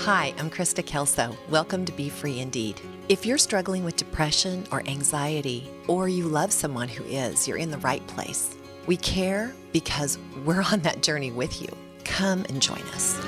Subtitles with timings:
[0.00, 1.34] Hi, I'm Krista Kelso.
[1.48, 2.78] Welcome to Be Free Indeed.
[3.08, 7.70] If you're struggling with depression or anxiety, or you love someone who is, you're in
[7.70, 8.54] the right place.
[8.86, 11.68] We care because we're on that journey with you.
[12.04, 13.18] Come and join us.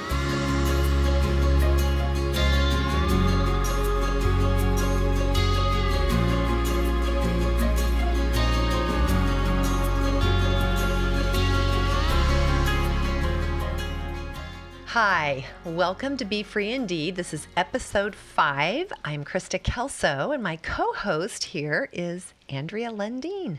[14.99, 17.17] Hi, welcome to Be Free Indeed.
[17.17, 18.91] This is episode five.
[19.05, 23.59] I'm Krista Kelso, and my co host here is Andrea Lundeen.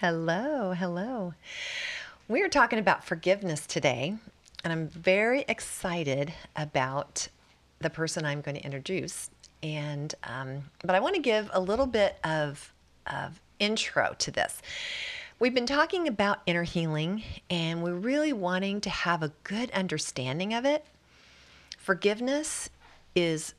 [0.00, 0.72] Hello, hello.
[0.72, 1.34] hello.
[2.28, 4.16] We are talking about forgiveness today,
[4.64, 7.28] and I'm very excited about
[7.80, 9.28] the person I'm going to introduce.
[9.62, 12.72] And um, but I want to give a little bit of
[13.06, 14.62] of intro to this.
[15.40, 20.54] We've been talking about inner healing, and we're really wanting to have a good understanding
[20.54, 20.84] of it.
[21.76, 22.70] Forgiveness
[23.16, 23.52] is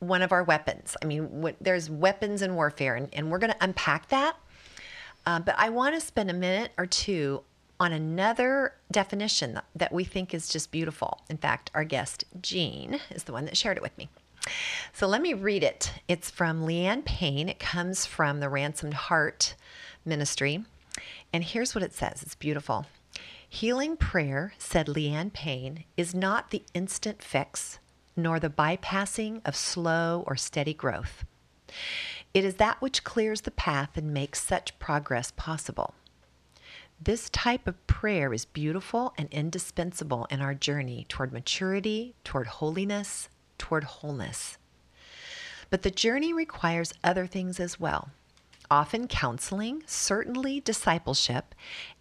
[0.00, 0.96] one of our weapons.
[1.00, 4.36] I mean, there's weapons in warfare, and, and we're going to unpack that.
[5.24, 7.42] Uh, but I want to spend a minute or two
[7.78, 11.20] on another definition that, that we think is just beautiful.
[11.30, 14.08] In fact, our guest, Jean, is the one that shared it with me.
[14.92, 15.92] So let me read it.
[16.08, 17.48] It's from Leanne Payne.
[17.48, 19.54] It comes from the Ransomed Heart
[20.04, 20.64] Ministry.
[21.32, 22.86] And here's what it says it's beautiful.
[23.48, 27.78] Healing prayer, said Leanne Payne, is not the instant fix,
[28.14, 31.24] nor the bypassing of slow or steady growth.
[32.34, 35.94] It is that which clears the path and makes such progress possible.
[37.00, 43.28] This type of prayer is beautiful and indispensable in our journey toward maturity, toward holiness,
[43.56, 44.58] toward wholeness.
[45.70, 48.10] But the journey requires other things as well
[48.70, 51.54] often counseling, certainly discipleship,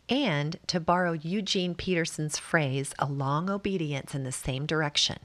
[0.10, 5.20] and, to borrow Eugene Peterson's phrase, a long obedience in the same direction.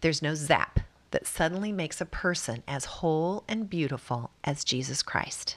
[0.00, 5.56] There's no zap that suddenly makes a person as whole and beautiful as Jesus Christ.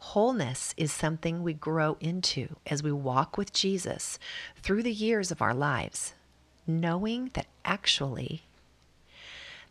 [0.00, 4.18] Wholeness is something we grow into as we walk with Jesus
[4.56, 6.14] through the years of our lives,
[6.66, 8.42] knowing that actually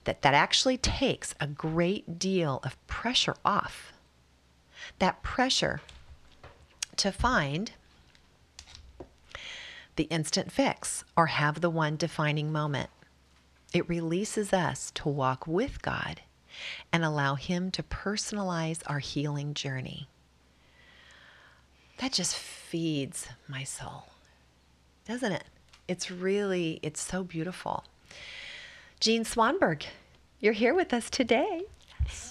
[0.06, 3.92] that that actually takes a great deal of pressure off
[4.98, 5.82] that pressure
[6.98, 7.72] to find
[9.96, 12.90] the instant fix or have the one defining moment.
[13.74, 16.22] It releases us to walk with God
[16.92, 20.08] and allow Him to personalize our healing journey.
[22.00, 24.06] That just feeds my soul,
[25.06, 25.44] doesn't it?
[25.88, 27.84] It's really, it's so beautiful.
[29.00, 29.84] Jean Swanberg,
[30.40, 31.64] you're here with us today.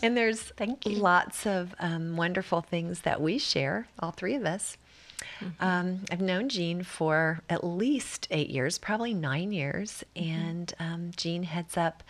[0.03, 0.97] And there's Thank you.
[0.97, 4.77] lots of um, wonderful things that we share, all three of us.
[5.41, 5.65] Mm-hmm.
[5.65, 10.31] Um, I've known Jean for at least eight years, probably nine years, mm-hmm.
[10.31, 12.03] and um, Jean heads up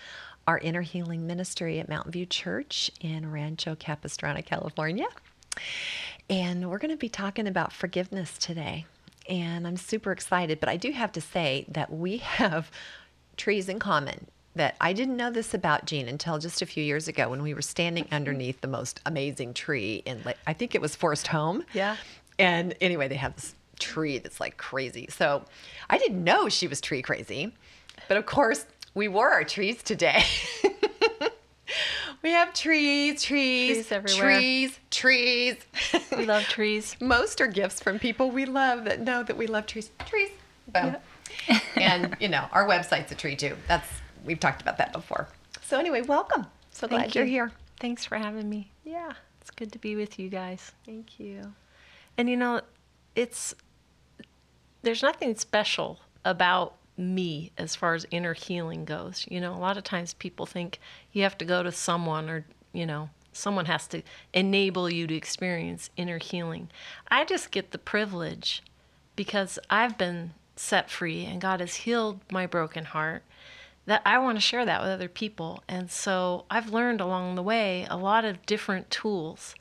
[0.46, 5.06] our inner healing ministry at Mountain View Church in Rancho Capistrano, California.
[6.30, 8.86] And we're going to be talking about forgiveness today.
[9.28, 12.70] And I'm super excited, but I do have to say that we have
[13.36, 17.09] trees in common that I didn't know this about Jean until just a few years
[17.09, 20.97] ago when we were standing underneath the most amazing tree in, I think it was
[20.97, 21.64] Forest Home.
[21.72, 21.97] Yeah.
[22.38, 25.06] And anyway, they have this tree that's like crazy.
[25.10, 25.44] So
[25.88, 27.53] I didn't know she was tree crazy.
[28.08, 30.25] But of course, we wore our trees today.
[32.22, 34.34] we have trees, trees, trees everywhere.
[34.34, 35.56] Trees, trees.
[36.16, 36.97] we love trees.
[37.00, 39.91] Most are gifts from people we love that know that we love trees.
[40.06, 40.31] Trees.
[40.69, 40.97] Boom.
[41.48, 41.60] Yeah.
[41.76, 43.56] and, you know, our website's a tree too.
[43.66, 43.88] That's
[44.24, 45.28] we've talked about that before.
[45.62, 46.46] So anyway, welcome.
[46.70, 47.20] So Thank glad you.
[47.20, 47.52] you're here.
[47.80, 48.70] Thanks for having me.
[48.84, 49.12] Yeah.
[49.40, 50.72] It's good to be with you guys.
[50.84, 51.52] Thank you.
[52.16, 52.60] And you know,
[53.14, 53.54] it's
[54.82, 59.26] there's nothing special about me as far as inner healing goes.
[59.30, 60.80] You know, a lot of times people think
[61.12, 64.02] you have to go to someone or, you know, someone has to
[64.34, 66.68] enable you to experience inner healing.
[67.08, 68.62] I just get the privilege
[69.16, 73.22] because I've been set free and God has healed my broken heart
[73.88, 75.62] that I want to share that with other people.
[75.67, 79.55] And so I've learned along the way a lot of different tools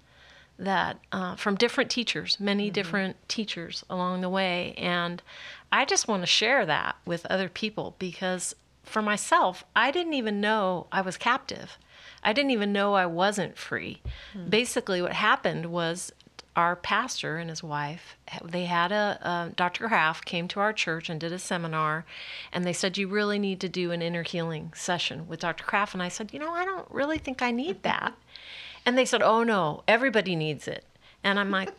[0.59, 2.73] that uh, from different teachers, many mm-hmm.
[2.73, 4.73] different teachers along the way.
[4.77, 5.23] And
[5.71, 8.53] I just want to share that with other people because
[8.83, 11.77] for myself, I didn't even know I was captive.
[12.21, 14.01] I didn't even know I wasn't free.
[14.35, 14.49] Mm-hmm.
[14.49, 16.11] Basically, what happened was
[16.57, 21.19] our pastor and his wife they had a, dr graff came to our church and
[21.19, 22.03] did a seminar
[22.51, 25.93] and they said you really need to do an inner healing session with dr graff
[25.93, 28.13] and i said you know i don't really think i need that
[28.85, 30.83] and they said oh no everybody needs it
[31.23, 31.69] and i'm like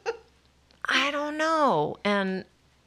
[0.87, 2.45] i don't know and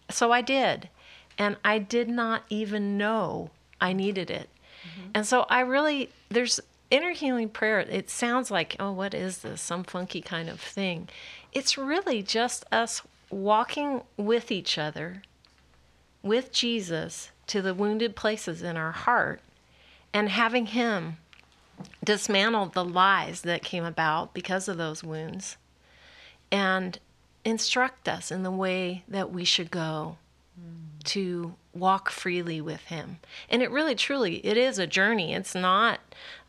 [0.10, 0.90] so i did
[1.38, 3.52] and i did not even know
[3.82, 4.50] i needed it
[4.88, 5.10] mm-hmm.
[5.14, 6.60] And so I really, there's
[6.92, 7.80] inner healing prayer.
[7.80, 9.62] It sounds like, oh, what is this?
[9.62, 11.10] Some funky kind of thing.
[11.52, 15.22] It's really just us walking with each other,
[16.24, 19.42] with Jesus, to the wounded places in our heart
[20.14, 21.18] and having Him
[22.04, 25.58] dismantle the lies that came about because of those wounds
[26.52, 27.00] and
[27.44, 30.18] instruct us in the way that we should go
[30.60, 31.04] mm.
[31.04, 33.18] to walk freely with him
[33.50, 36.00] and it really truly it is a journey it's not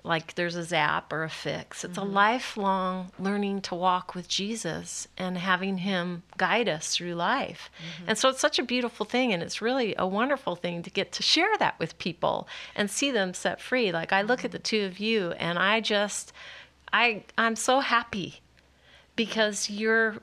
[0.05, 2.09] like there's a zap or a fix it's mm-hmm.
[2.09, 8.09] a lifelong learning to walk with jesus and having him guide us through life mm-hmm.
[8.09, 11.13] and so it's such a beautiful thing and it's really a wonderful thing to get
[11.13, 14.47] to share that with people and see them set free like i look mm-hmm.
[14.47, 16.33] at the two of you and i just
[16.93, 18.41] i i'm so happy
[19.15, 20.17] because you're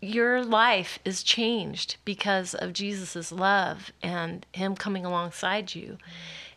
[0.00, 5.98] your life is changed because of Jesus' love and him coming alongside you.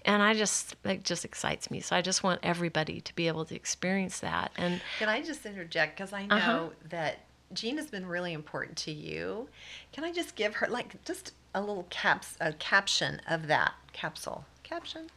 [0.05, 1.79] And I just it just excites me.
[1.79, 4.51] So I just want everybody to be able to experience that.
[4.57, 6.35] And can I just interject because I uh-huh.
[6.35, 6.69] know uh-huh.
[6.89, 7.19] that
[7.53, 9.47] Jean has been really important to you.
[9.91, 14.45] Can I just give her like just a little caps a caption of that capsule
[14.63, 15.09] caption?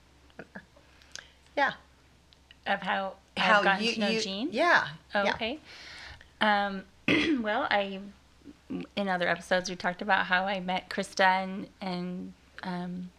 [1.57, 1.73] Yeah.
[2.67, 4.49] Of how how I've gotten you, to know you, Jean?
[4.51, 4.89] Yeah.
[5.15, 5.59] Oh, okay.
[6.41, 6.85] Um,
[7.43, 8.01] well, I
[8.97, 12.33] in other episodes we talked about how I met Krista and and
[12.63, 13.11] um,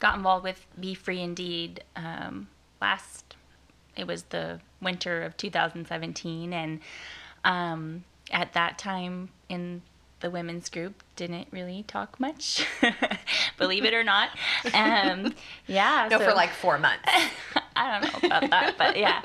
[0.00, 2.48] got involved with Be Free Indeed um,
[2.80, 3.36] last.
[3.96, 6.80] It was the winter of 2017, and
[7.44, 9.82] um, at that time in
[10.20, 12.66] the women's group didn't really talk much,
[13.58, 14.30] believe it or not.
[14.74, 15.34] Um,
[15.66, 17.08] yeah, no, so, for like four months.
[17.76, 19.22] I don't know about that, but yeah,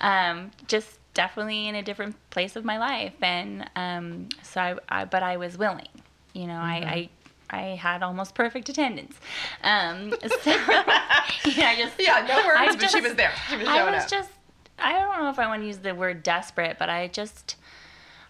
[0.00, 5.04] um, just definitely in a different place of my life, and um, so I, I,
[5.04, 5.88] but I was willing.
[6.32, 6.88] You know, mm-hmm.
[6.88, 7.08] I, I
[7.50, 9.16] I had almost perfect attendance.
[9.62, 13.32] Um, so I just yeah, no worries, I but just, she was there.
[13.48, 14.10] She was I was up.
[14.10, 14.30] just
[14.78, 17.56] I don't know if I want to use the word desperate, but I just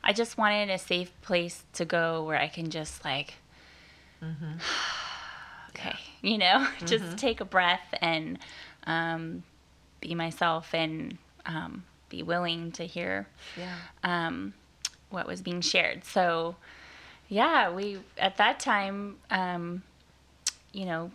[0.04, 3.34] I just wanted a safe place to go where I can just like
[4.22, 4.52] mm-hmm.
[5.70, 6.46] okay, you know,
[6.76, 6.86] mm-hmm.
[6.86, 8.38] just take a breath and
[8.86, 9.42] um,
[10.00, 13.26] be myself and um, be willing to hear
[13.56, 13.76] yeah.
[14.04, 14.54] um,
[15.10, 16.04] what was being shared.
[16.04, 16.56] So,
[17.28, 19.82] yeah, we at that time, um,
[20.72, 21.10] you know,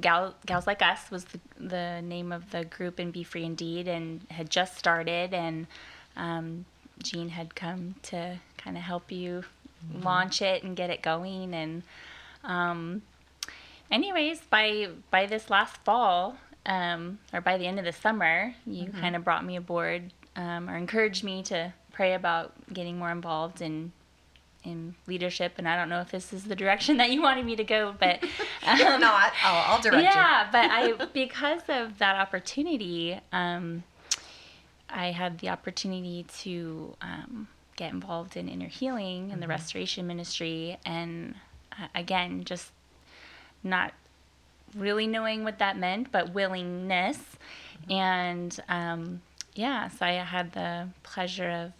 [0.00, 3.88] Gal, Gals Like Us was the, the name of the group in Be Free Indeed
[3.88, 5.32] and had just started.
[5.32, 5.66] And
[6.16, 6.64] um,
[7.02, 9.44] Jean had come to kind of help you
[9.88, 10.02] mm-hmm.
[10.02, 11.54] launch it and get it going.
[11.54, 11.82] And,
[12.42, 13.02] um,
[13.90, 18.86] anyways, by, by this last fall, um, or by the end of the summer, you
[18.86, 19.00] mm-hmm.
[19.00, 23.60] kind of brought me aboard um, or encouraged me to pray about getting more involved
[23.62, 23.92] in
[24.64, 25.54] in leadership.
[25.58, 27.94] And I don't know if this is the direction that you wanted me to go,
[27.98, 28.22] but
[28.66, 30.16] um, if not, I'll, I'll direct yeah, you.
[30.16, 33.84] Yeah, but I because of that opportunity, um,
[34.88, 39.40] I had the opportunity to um, get involved in inner healing and mm-hmm.
[39.40, 41.34] the restoration ministry, and
[41.72, 42.70] uh, again, just
[43.62, 43.92] not
[44.76, 47.18] really knowing what that meant, but willingness.
[47.18, 47.92] Mm-hmm.
[47.92, 49.22] And um,
[49.54, 51.72] yeah, so I had the pleasure of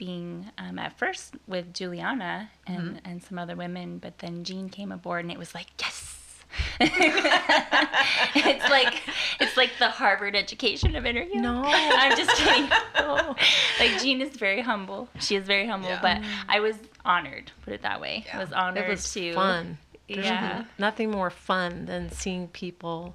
[0.00, 2.96] being um, at first with Juliana and, mm-hmm.
[3.04, 6.16] and some other women, but then Jean came aboard and it was like, yes.
[6.80, 8.94] it's like
[9.38, 11.40] it's like the Harvard education of interview.
[11.40, 12.68] No, I'm just kidding.
[13.02, 13.34] Oh.
[13.78, 15.08] Like Jean is very humble.
[15.20, 16.00] She is very humble, yeah.
[16.02, 17.50] but I was honored.
[17.62, 18.24] Put it that way.
[18.26, 18.36] Yeah.
[18.36, 19.78] I was honored it was to fun.
[20.08, 20.64] There's yeah.
[20.78, 23.14] nothing more fun than seeing people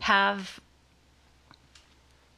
[0.00, 0.60] have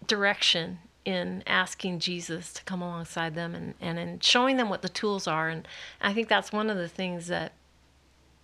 [0.07, 0.79] direction
[1.09, 5.27] in asking Jesus to come alongside them and, and in showing them what the tools
[5.27, 5.49] are.
[5.49, 5.67] And
[6.03, 7.53] I think that's one of the things that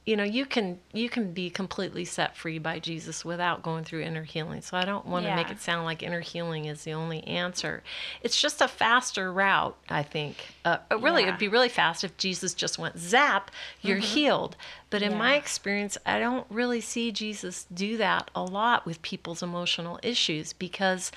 [0.07, 4.01] you know you can you can be completely set free by jesus without going through
[4.01, 5.37] inner healing so i don't want to yeah.
[5.37, 7.83] make it sound like inner healing is the only answer
[8.23, 11.29] it's just a faster route i think uh, uh really yeah.
[11.29, 14.07] it'd be really fast if jesus just went zap you're mm-hmm.
[14.07, 14.57] healed
[14.91, 15.19] but in yeah.
[15.19, 20.53] my experience i don't really see jesus do that a lot with people's emotional issues
[20.53, 21.11] because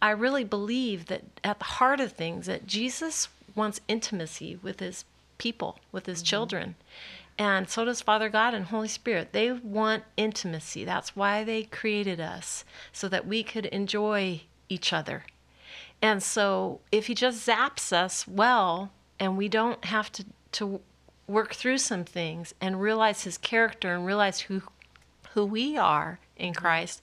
[0.00, 5.04] i really believe that at the heart of things that jesus wants intimacy with his
[5.36, 6.26] people with his mm-hmm.
[6.26, 6.74] children
[7.40, 9.32] and so does Father God and Holy Spirit.
[9.32, 10.84] They want intimacy.
[10.84, 15.24] That's why they created us, so that we could enjoy each other.
[16.02, 20.82] And so if He just zaps us well, and we don't have to, to
[21.26, 24.60] work through some things and realize His character and realize who,
[25.32, 27.00] who we are in Christ,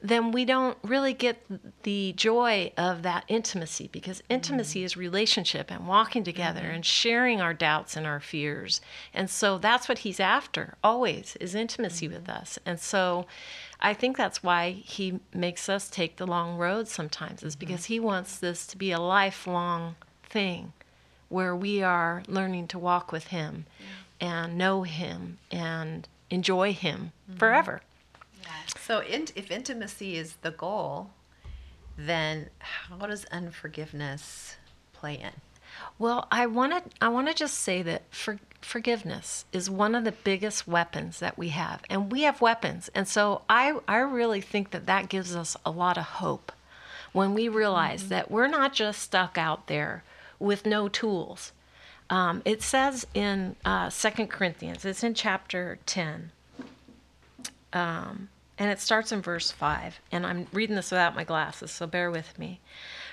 [0.00, 1.42] then we don't really get
[1.82, 4.34] the joy of that intimacy because mm-hmm.
[4.34, 6.76] intimacy is relationship and walking together mm-hmm.
[6.76, 8.80] and sharing our doubts and our fears.
[9.14, 12.16] And so that's what he's after always is intimacy mm-hmm.
[12.16, 12.58] with us.
[12.66, 13.26] And so
[13.80, 17.98] I think that's why he makes us take the long road sometimes is because he
[17.98, 20.72] wants this to be a lifelong thing
[21.28, 23.66] where we are learning to walk with him
[24.20, 27.80] and know him and enjoy him forever.
[28.78, 31.10] So, in, if intimacy is the goal,
[31.98, 34.56] then how does unforgiveness
[34.92, 35.32] play in?
[35.98, 40.04] Well, I want to I want to just say that for, forgiveness is one of
[40.04, 44.40] the biggest weapons that we have, and we have weapons, and so I I really
[44.40, 46.52] think that that gives us a lot of hope
[47.12, 50.02] when we realize that we're not just stuck out there
[50.38, 51.52] with no tools.
[52.08, 56.30] Um, it says in uh, Second Corinthians, it's in chapter ten,
[57.72, 61.86] um, and it starts in verse five, and I'm reading this without my glasses, so
[61.86, 62.60] bear with me.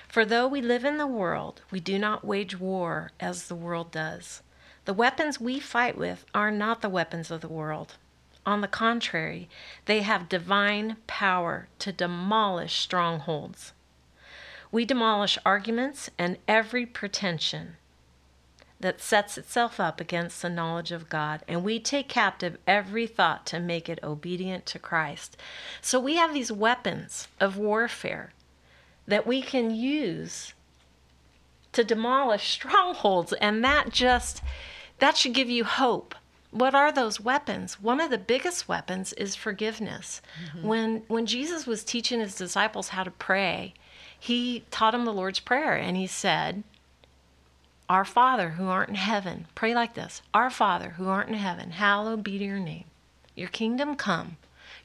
[0.08, 3.90] For though we live in the world, we do not wage war as the world
[3.90, 4.42] does.
[4.84, 7.96] The weapons we fight with are not the weapons of the world.
[8.46, 9.48] On the contrary,
[9.86, 13.72] they have divine power to demolish strongholds.
[14.70, 17.76] We demolish arguments and every pretension
[18.84, 23.46] that sets itself up against the knowledge of God, and we take captive every thought
[23.46, 25.38] to make it obedient to Christ.
[25.80, 28.34] So we have these weapons of warfare
[29.06, 30.52] that we can use
[31.72, 34.42] to demolish strongholds and that just
[34.98, 36.14] that should give you hope
[36.50, 40.68] what are those weapons one of the biggest weapons is forgiveness mm-hmm.
[40.68, 43.74] when when jesus was teaching his disciples how to pray
[44.16, 46.62] he taught them the lord's prayer and he said
[47.88, 51.72] our father who art in heaven pray like this our father who art in heaven
[51.72, 52.84] hallowed be your name
[53.34, 54.36] your kingdom come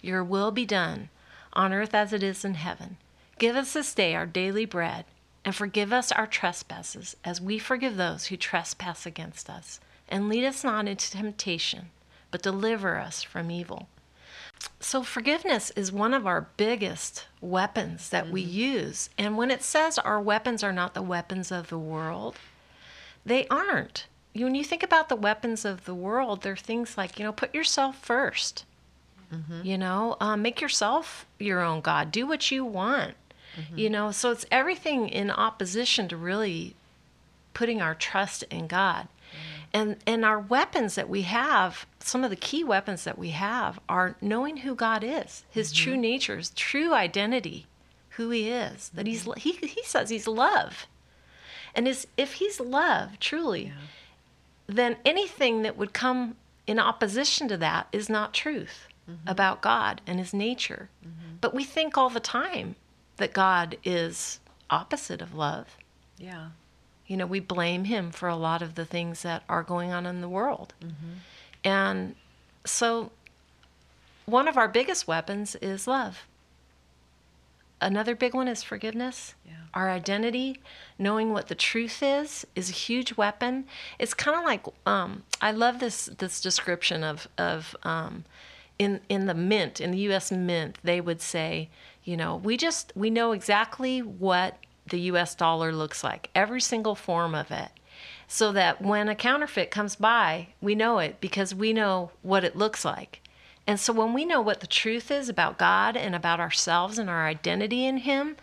[0.01, 1.09] your will be done
[1.53, 2.97] on earth as it is in heaven
[3.39, 5.05] Give us this day our daily bread,
[5.45, 9.79] and forgive us our trespasses, as we forgive those who trespass against us.
[10.09, 11.91] And lead us not into temptation,
[12.31, 13.87] but deliver us from evil.
[14.81, 18.33] So, forgiveness is one of our biggest weapons that mm-hmm.
[18.33, 19.09] we use.
[19.17, 22.35] And when it says our weapons are not the weapons of the world,
[23.25, 24.07] they aren't.
[24.33, 27.53] When you think about the weapons of the world, they're things like, you know, put
[27.53, 28.65] yourself first.
[29.33, 29.61] Mm-hmm.
[29.63, 32.11] You know, um, make yourself your own God.
[32.11, 33.15] Do what you want.
[33.59, 33.77] Mm-hmm.
[33.77, 36.75] You know, so it's everything in opposition to really
[37.53, 39.07] putting our trust in God.
[39.07, 39.59] Mm-hmm.
[39.71, 43.79] And and our weapons that we have, some of the key weapons that we have
[43.87, 45.83] are knowing who God is, his mm-hmm.
[45.83, 47.67] true nature, his true identity,
[48.11, 48.89] who he is.
[48.93, 49.39] That he's mm-hmm.
[49.39, 50.87] he he says he's love.
[51.79, 53.71] And is if he's love truly, yeah.
[54.67, 56.35] then anything that would come
[56.67, 59.25] in opposition to that is not truth mm-hmm.
[59.25, 60.89] about God and his nature.
[61.01, 61.37] Mm-hmm.
[61.39, 62.75] But we think all the time
[63.15, 65.77] that God is opposite of love.
[66.17, 66.49] Yeah.
[67.07, 70.05] You know, we blame him for a lot of the things that are going on
[70.05, 70.73] in the world.
[70.83, 71.13] Mm-hmm.
[71.63, 72.15] And
[72.65, 73.11] so
[74.25, 76.25] one of our biggest weapons is love.
[77.81, 79.35] Another big one is forgiveness.
[79.45, 79.53] Yeah.
[79.73, 80.59] Our identity,
[80.97, 83.65] knowing what the truth is, is a huge weapon.
[83.97, 88.25] It's kind of like um, I love this this description of of um,
[88.77, 90.31] in in the mint in the U.S.
[90.31, 91.69] Mint they would say
[92.09, 94.57] you know, we just we know exactly what
[94.87, 97.69] the US dollar looks like, every single form of it.
[98.27, 102.55] So that when a counterfeit comes by, we know it because we know what it
[102.55, 103.21] looks like.
[103.69, 107.07] And so when we know what the truth is about God and about ourselves and
[107.07, 108.35] our identity in Him,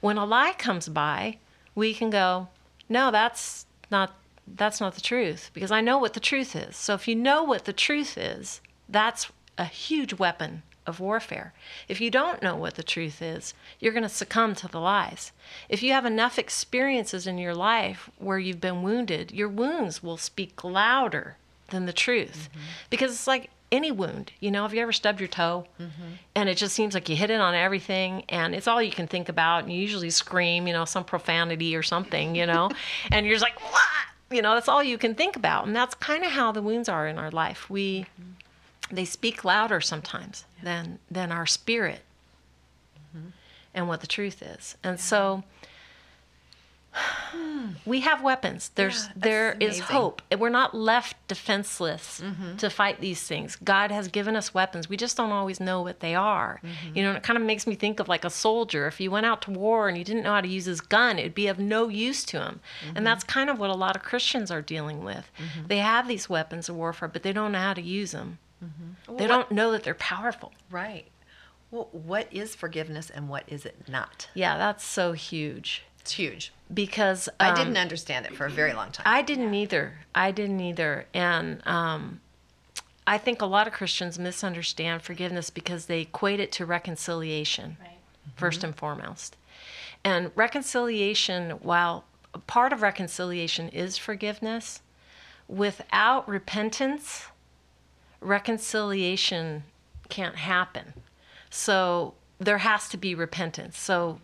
[0.00, 1.38] when a lie comes by,
[1.76, 2.48] we can go,
[2.88, 6.74] no, that's not that's not the truth because I know what the truth is.
[6.74, 11.52] So if you know what the truth is, that's a huge weapon of warfare.
[11.86, 15.30] If you don't know what the truth is, you're going to succumb to the lies.
[15.68, 20.16] If you have enough experiences in your life where you've been wounded, your wounds will
[20.16, 21.36] speak louder
[21.68, 22.48] than the truth.
[22.50, 22.66] Mm-hmm.
[22.90, 24.30] Because it's like any wound.
[24.38, 26.12] You know, have you ever stubbed your toe mm-hmm.
[26.36, 29.08] and it just seems like you hit it on everything and it's all you can
[29.08, 32.70] think about and you usually scream, you know, some profanity or something, you know,
[33.10, 33.82] and you're just like, what?
[34.30, 35.66] You know, that's all you can think about.
[35.66, 37.68] And that's kind of how the wounds are in our life.
[37.68, 38.32] We mm-hmm
[38.92, 40.64] they speak louder sometimes yeah.
[40.64, 42.00] than than our spirit
[43.16, 43.28] mm-hmm.
[43.74, 44.76] and what the truth is.
[44.84, 45.02] And yeah.
[45.02, 45.44] so
[47.86, 48.70] we have weapons.
[48.74, 50.22] There's yeah, there is hope.
[50.36, 52.56] We're not left defenseless mm-hmm.
[52.56, 53.56] to fight these things.
[53.56, 54.88] God has given us weapons.
[54.88, 56.60] We just don't always know what they are.
[56.62, 56.96] Mm-hmm.
[56.96, 58.86] You know, it kind of makes me think of like a soldier.
[58.86, 61.18] If he went out to war and he didn't know how to use his gun,
[61.18, 62.60] it'd be of no use to him.
[62.86, 62.96] Mm-hmm.
[62.96, 65.30] And that's kind of what a lot of Christians are dealing with.
[65.38, 65.68] Mm-hmm.
[65.68, 68.38] They have these weapons of warfare, but they don't know how to use them.
[68.62, 69.16] Mm-hmm.
[69.16, 70.52] They don't know that they're powerful.
[70.70, 71.06] Right.
[71.70, 74.28] Well, what is forgiveness and what is it not?
[74.34, 76.52] Yeah, that's so huge It's huge.
[76.74, 79.04] because I um, didn't understand it for a very long time.
[79.08, 79.94] I didn't either.
[80.14, 81.06] I didn't either.
[81.14, 82.20] And um,
[83.06, 87.98] I think a lot of Christians misunderstand forgiveness because they equate it to reconciliation, Right.
[88.36, 89.36] 1st and foremost.
[90.04, 92.04] And reconciliation, while
[92.46, 94.82] part of reconciliation is forgiveness,
[95.48, 97.26] without repentance,
[98.20, 99.62] reconciliation
[100.08, 100.94] can't happen.
[101.50, 103.78] So there has to be repentance.
[103.78, 104.18] So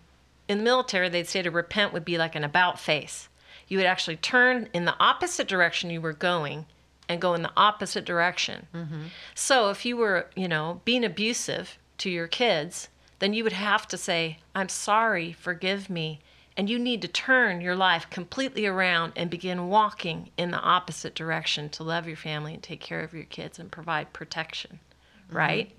[0.49, 3.29] in the military, they'd say to repent would be like an about face.
[3.69, 6.67] You would actually turn in the opposite direction you were going
[7.09, 8.67] and go in the opposite direction.
[8.75, 9.03] Mm-hmm.
[9.35, 12.89] So if you were, you know, being abusive to your kids,
[13.19, 16.21] then you would have to say, I'm sorry, forgive me.
[16.57, 21.15] And you need to turn your life completely around and begin walking in the opposite
[21.15, 24.81] direction to love your family and take care of your kids and provide protection,
[25.27, 25.37] mm-hmm.
[25.37, 25.73] right?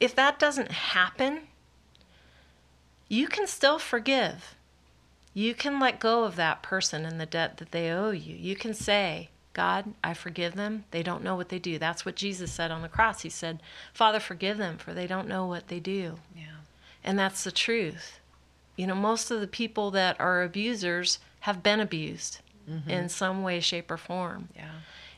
[0.00, 1.40] If that doesn't happen,
[3.12, 4.54] you can still forgive.
[5.34, 8.34] You can let go of that person and the debt that they owe you.
[8.34, 10.84] You can say, God, I forgive them.
[10.92, 11.78] They don't know what they do.
[11.78, 13.20] That's what Jesus said on the cross.
[13.20, 13.60] He said,
[13.92, 16.20] Father, forgive them, for they don't know what they do.
[16.34, 16.46] yeah.
[17.04, 18.18] And that's the truth.
[18.76, 22.88] You know, most of the people that are abusers have been abused mm-hmm.
[22.88, 24.48] in some way, shape, or form.
[24.56, 24.70] Yeah.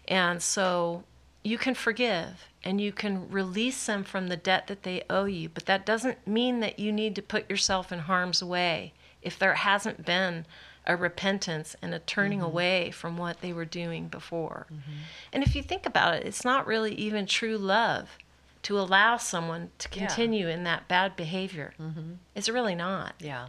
[0.09, 1.05] And so
[1.45, 5.49] you can forgive and you can release them from the debt that they owe you,
[5.51, 9.55] but that doesn't mean that you need to put yourself in harm's way if there
[9.55, 10.47] hasn't been
[10.87, 12.47] a repentance and a turning mm-hmm.
[12.49, 14.67] away from what they were doing before.
[14.73, 14.93] Mm-hmm.
[15.33, 18.19] And if you think about it, it's not really even true love
[18.63, 20.07] to allow someone to Yeah.
[20.07, 21.75] continue in that bad behavior.
[21.79, 22.15] Mm-hmm.
[22.35, 23.49] It's really not Yeah.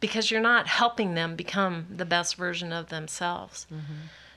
[0.00, 3.66] because you're not helping them become the best version of themselves.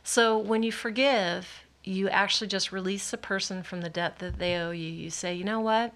[0.04, 4.56] So when you forgive, you actually just release the person from the debt that they
[4.56, 4.90] owe you.
[4.90, 5.94] You say, you know what?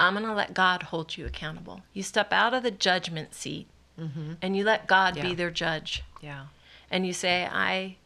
[0.00, 1.82] I'm going to let God hold you accountable.
[1.92, 3.66] You step out of the judgment seat
[4.00, 4.34] mm-hmm.
[4.40, 6.04] and you let God be their judge.
[6.20, 6.46] Yeah.
[6.90, 7.96] And you say, I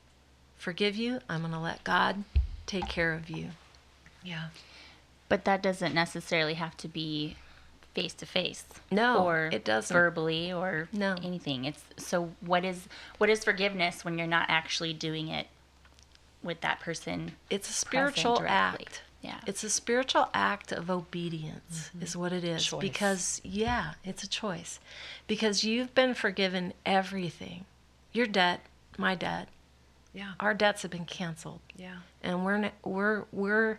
[0.57, 1.21] forgive you.
[1.29, 2.25] I'm going to let God
[2.67, 3.49] take care of you.
[4.25, 4.47] Yeah.
[5.29, 7.37] But that doesn't necessarily have to be
[7.95, 8.65] face to face.
[8.91, 9.95] No, or it doesn't.
[9.95, 11.17] verbally or No.
[11.23, 11.67] anything.
[11.67, 15.49] It's so what is what is forgiveness when you're not actually doing it
[16.43, 17.33] with that person?
[17.51, 19.03] It's a spiritual act.
[19.21, 19.39] Yeah.
[19.47, 22.03] It's a spiritual act of obedience, mm-hmm.
[22.03, 22.65] is what it is.
[22.65, 22.81] Choice.
[22.81, 24.81] Because, yeah, it's a choice.
[25.29, 27.65] Because you've been forgiven everything
[28.13, 28.61] your debt,
[28.99, 29.49] my debt,
[30.13, 30.33] Yeah.
[30.39, 31.61] our debts have been canceled.
[31.77, 31.99] Yeah.
[32.23, 33.79] And we're, we're, we're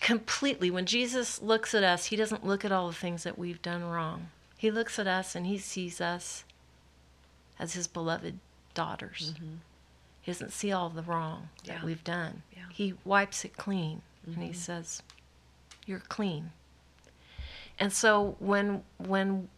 [0.00, 3.62] completely, when Jesus looks at us, he doesn't look at all the things that we've
[3.62, 4.28] done wrong.
[4.58, 6.44] He looks at us and he sees us
[7.58, 8.38] as his beloved
[8.74, 9.34] daughters.
[9.34, 9.54] Mm-hmm.
[10.24, 11.74] He doesn't see all the wrong Yeah.
[11.74, 12.42] that we've done.
[12.56, 12.64] Yeah.
[12.72, 14.54] He wipes it clean and he mm-hmm.
[14.54, 15.02] says,
[15.84, 16.52] "You're clean."
[17.78, 19.48] And so when when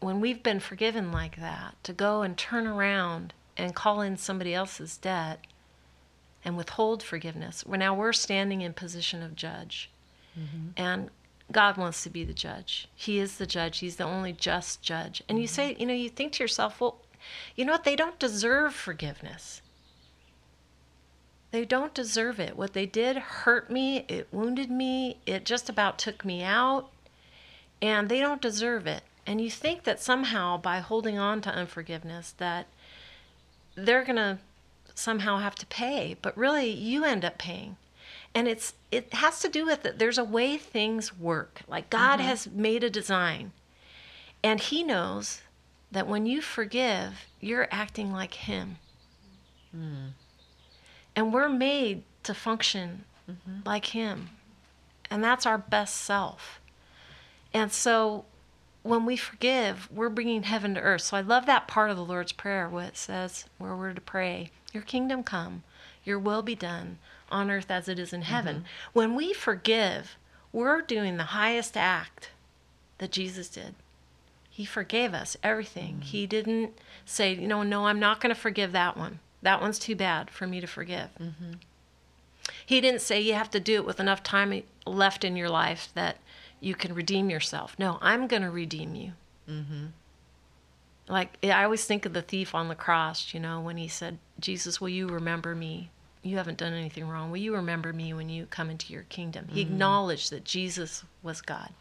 [0.00, 4.52] when we've been forgiven like that, to go and turn around and call in somebody
[4.52, 5.46] else's debt
[6.44, 9.90] and withhold forgiveness, well, now we're standing in position of judge,
[10.38, 10.68] mm-hmm.
[10.76, 11.08] and
[11.50, 12.88] God wants to be the judge.
[12.94, 13.78] He is the judge.
[13.78, 15.22] He's the only just judge.
[15.28, 15.54] And you mm-hmm.
[15.54, 16.98] say, you know, you think to yourself, well,
[17.54, 17.84] you know what?
[17.84, 19.62] They don't deserve forgiveness.
[21.50, 22.56] They don't deserve it.
[22.56, 26.90] What they did hurt me, it wounded me, it just about took me out,
[27.80, 29.02] and they don't deserve it.
[29.26, 32.66] And you think that somehow by holding on to unforgiveness that
[33.74, 34.38] they're going to
[34.94, 37.76] somehow have to pay, but really you end up paying.
[38.34, 41.62] And it's it has to do with that There's a way things work.
[41.66, 42.28] Like God mm-hmm.
[42.28, 43.52] has made a design.
[44.44, 45.40] And he knows
[45.96, 48.76] that when you forgive, you're acting like him.
[49.72, 50.08] Hmm.
[51.16, 53.60] And we're made to function mm-hmm.
[53.64, 54.30] like Him.
[55.10, 56.60] And that's our best self.
[57.54, 58.24] And so
[58.82, 61.02] when we forgive, we're bringing heaven to earth.
[61.02, 64.00] So I love that part of the Lord's Prayer where it says, where we're to
[64.00, 65.62] pray, Your kingdom come,
[66.04, 66.98] your will be done
[67.30, 68.56] on earth as it is in heaven.
[68.56, 68.64] Mm-hmm.
[68.92, 70.16] When we forgive,
[70.52, 72.30] we're doing the highest act
[72.98, 73.74] that Jesus did.
[74.56, 75.96] He forgave us everything.
[75.96, 76.02] Mm-hmm.
[76.02, 79.18] He didn't say, you know, no, I'm not going to forgive that one.
[79.42, 81.10] That one's too bad for me to forgive.
[81.20, 81.52] Mm-hmm.
[82.64, 85.90] He didn't say you have to do it with enough time left in your life
[85.92, 86.16] that
[86.58, 87.76] you can redeem yourself.
[87.78, 89.12] No, I'm going to redeem you.
[89.46, 89.84] Mm-hmm.
[91.06, 94.16] Like, I always think of the thief on the cross, you know, when he said,
[94.40, 95.90] Jesus, will you remember me?
[96.22, 97.30] You haven't done anything wrong.
[97.30, 99.48] Will you remember me when you come into your kingdom?
[99.50, 101.74] He acknowledged that Jesus was God.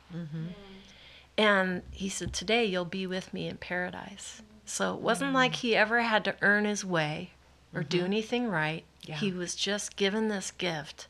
[1.38, 4.42] And he said, Today you'll be with me in paradise.
[4.66, 5.36] So it wasn't mm.
[5.36, 7.32] like he ever had to earn his way
[7.74, 8.06] or do mm-hmm.
[8.06, 8.84] anything right.
[9.04, 9.16] Yeah.
[9.16, 11.08] He was just given this gift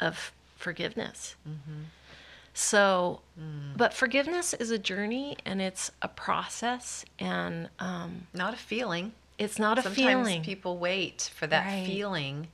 [0.00, 1.36] of forgiveness.
[1.48, 1.82] Mm-hmm.
[2.54, 3.76] So, mm.
[3.76, 9.12] but forgiveness is a journey and it's a process and um, Not a feeling.
[9.38, 10.24] it's not a feeling.
[10.24, 11.86] Sometimes people wait for that Right.
[11.86, 12.48] feeling.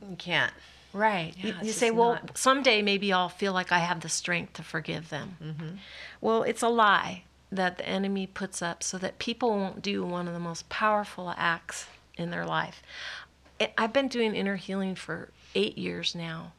[0.00, 0.52] You can't.
[0.96, 1.34] Right.
[1.36, 4.54] Yeah, you you say, well, not- someday maybe I'll feel like I have the strength
[4.54, 5.36] to forgive them.
[5.42, 5.68] Mm-hmm.
[6.20, 10.26] Well, it's a lie that the enemy puts up so that people won't do one
[10.26, 12.82] of the most powerful acts in their life.
[13.78, 16.52] I've been doing inner healing for eight years now,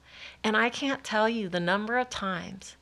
[0.44, 2.76] and I can't tell you the number of times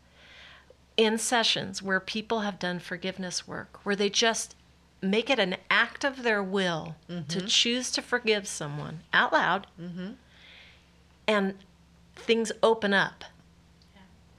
[0.98, 4.56] in sessions where people have done forgiveness work, where they just
[5.02, 6.96] make it an act of their will
[7.28, 9.68] to choose to forgive someone out loud,
[11.28, 11.56] and
[12.16, 13.24] things open up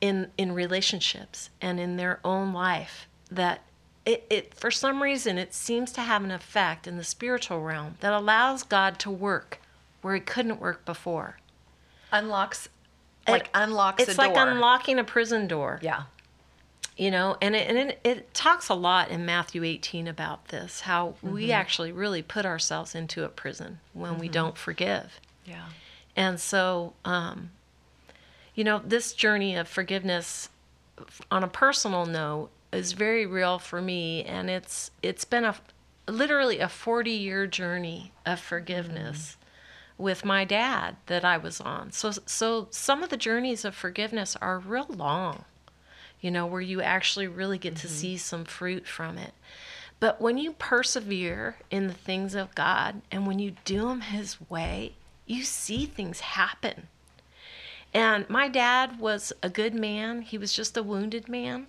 [0.00, 3.62] in in relationships and in their own life that
[4.04, 7.96] it, it for some reason it seems to have an effect in the spiritual realm
[8.00, 9.60] that allows God to work
[10.06, 11.38] where he couldn't work before.
[12.12, 12.68] Unlocks,
[13.26, 14.26] like unlocks It's a door.
[14.28, 15.80] like unlocking a prison door.
[15.82, 16.04] Yeah.
[16.96, 20.82] You know, and it, and it, it talks a lot in Matthew 18 about this,
[20.82, 21.50] how we mm-hmm.
[21.52, 24.34] actually really put ourselves into a prison when we mm-hmm.
[24.34, 25.20] don't forgive.
[25.44, 25.64] Yeah.
[26.16, 27.50] And so, um,
[28.54, 30.48] you know, this journey of forgiveness
[31.30, 34.24] on a personal note is very real for me.
[34.24, 35.56] And it's, it's been a,
[36.08, 39.36] literally a 40 year journey of forgiveness
[39.98, 41.92] with my dad that I was on.
[41.92, 45.44] So, so some of the journeys of forgiveness are real long,
[46.20, 49.32] you know, where you actually really get to see some fruit from it.
[49.98, 54.38] But when you persevere in the things of God and when you do them His
[54.50, 54.94] way,
[55.26, 56.88] you see things happen.
[57.94, 61.66] And my dad was a good man, he was just a wounded man.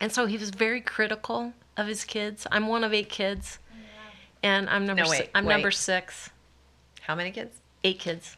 [0.00, 2.46] And so he was very critical of his kids.
[2.50, 3.58] I'm one of eight kids.
[4.42, 6.30] And I'm number No, si- I'm number 6.
[7.02, 7.60] How many kids?
[7.82, 8.36] Eight kids.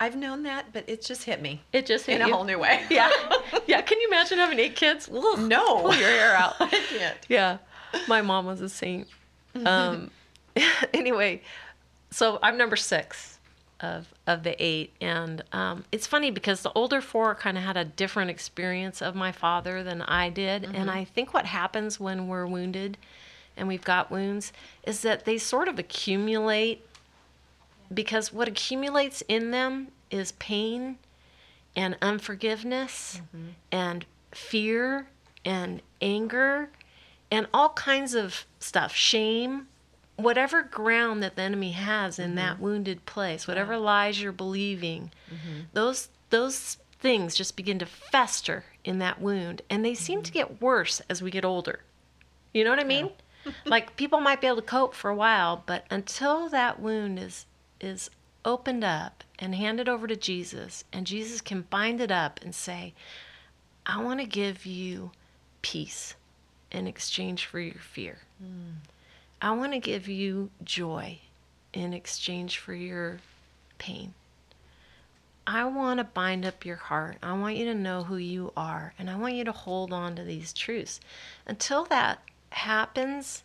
[0.00, 2.58] I've known that, but it just hit me It just hit in a whole new
[2.58, 2.82] way.
[2.90, 3.10] Yeah.
[3.66, 5.08] yeah, can you imagine having eight kids?
[5.12, 5.38] Ugh.
[5.40, 5.82] No.
[5.82, 6.54] Pull your hair out.
[6.60, 7.18] I can't.
[7.28, 7.58] yeah
[8.08, 9.06] my mom was a saint
[9.66, 10.10] um
[10.94, 11.42] anyway
[12.12, 13.32] so i'm number six
[13.82, 14.92] of of the eight.
[15.00, 19.14] And um it's funny because the older four kind of had a different experience of
[19.14, 20.64] my father than i did.
[20.64, 22.96] And i think what happens when we're wounded
[23.56, 24.52] and we've got wounds
[24.84, 26.86] is that they sort of accumulate
[27.92, 30.96] because what accumulates in them is pain
[31.76, 33.20] and unforgiveness
[33.70, 35.06] and fear
[35.44, 36.70] and anger
[37.30, 39.66] and all kinds of stuff shame
[40.16, 42.64] whatever ground that the enemy has in that mm-hmm.
[42.64, 45.60] wounded place whatever lies you're believing mm-hmm.
[45.72, 50.52] those those things just begin to fester in that wound and they seem to mm-hmm.
[50.52, 51.80] get worse as we get older.
[52.52, 53.10] You know what i mean?
[53.64, 57.46] Like people might be able to cope for a while but until that wound is
[57.80, 58.08] is
[58.44, 62.94] opened up and handed over to jesus and jesus can bind it up and say
[63.84, 65.10] i want to give you
[65.60, 66.14] peace
[66.72, 68.18] in exchange for your fear.
[68.42, 68.74] Mm.
[69.42, 71.18] I want to give you joy
[71.72, 73.18] in exchange for your
[73.78, 74.14] pain.
[75.44, 77.16] I want to bind up your heart.
[77.22, 80.14] I want you to know who you are, and I want you to hold on
[80.14, 81.00] to these truths.
[81.44, 83.42] Until that happens,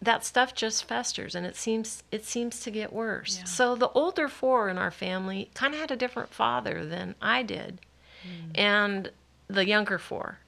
[0.00, 3.38] that stuff just festers and it seems it seems to get worse.
[3.38, 3.44] Yeah.
[3.44, 7.44] So the older four in our family kind of had a different father than I
[7.44, 7.80] did.
[8.24, 8.58] Mm.
[8.58, 9.10] And
[9.46, 10.38] the younger four.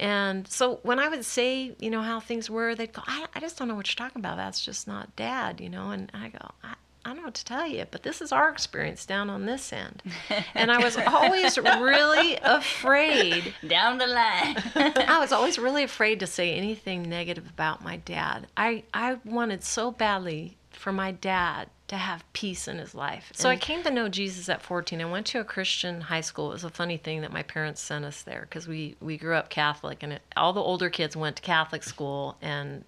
[0.00, 3.40] And so when I would say, you know, how things were, they'd go, I, I
[3.40, 4.36] just don't know what you're talking about.
[4.36, 5.90] That's just not dad, you know.
[5.90, 8.50] And I go, I, I don't know what to tell you, but this is our
[8.50, 10.02] experience down on this end.
[10.54, 13.54] And I was always really afraid.
[13.66, 14.56] Down the line.
[14.74, 18.48] I was always really afraid to say anything negative about my dad.
[18.56, 23.32] I, I wanted so badly for my dad to have peace in his life.
[23.34, 25.00] So I came to know Jesus at 14.
[25.00, 26.50] I went to a Christian high school.
[26.50, 29.34] It was a funny thing that my parents sent us there because we, we grew
[29.34, 32.84] up Catholic and it, all the older kids went to Catholic school and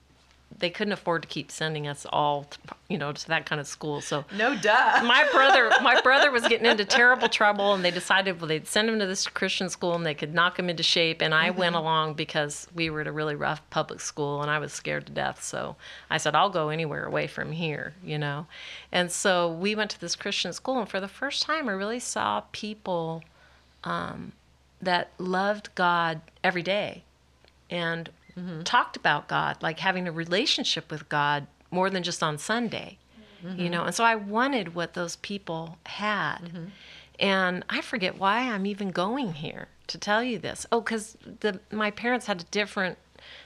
[0.58, 2.58] they couldn't afford to keep sending us all, to,
[2.88, 4.00] you know, to that kind of school.
[4.00, 5.02] So No duh.
[5.04, 8.88] my brother my brother was getting into terrible trouble and they decided well they'd send
[8.88, 11.74] him to this christian school and they could knock him into shape and i went
[11.76, 15.12] along because we were at a really rough public school and i was scared to
[15.12, 15.76] death so
[16.10, 18.46] i said i'll go anywhere away from here you know
[18.92, 22.00] and so we went to this christian school and for the first time i really
[22.00, 23.22] saw people
[23.84, 24.32] um,
[24.82, 27.02] that loved god every day
[27.70, 28.62] and Mm-hmm.
[28.62, 32.98] talked about God, like having a relationship with God more than just on Sunday,
[33.42, 33.66] you mm-hmm.
[33.68, 33.84] know.
[33.84, 36.38] And so I wanted what those people had.
[36.38, 36.64] Mm-hmm.
[37.18, 40.66] And I forget why I'm even going here to tell you this.
[40.72, 42.96] Oh, because the my parents had a different,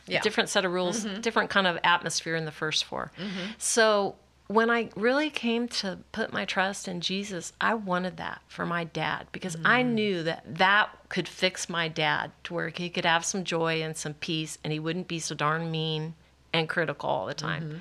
[0.07, 0.21] Yeah.
[0.21, 3.11] different set of rules, different kind of atmosphere in the first 4
[3.59, 4.17] So
[4.47, 8.85] when I really came to put my trust in Jesus, I wanted that for my
[8.85, 9.93] dad because I mm.
[9.93, 13.97] knew that that could fix my dad to where he could have some joy and
[13.97, 16.15] some peace and he wouldn't be so darn mean
[16.53, 17.63] and critical all the time.
[17.63, 17.79] Mm-hmm.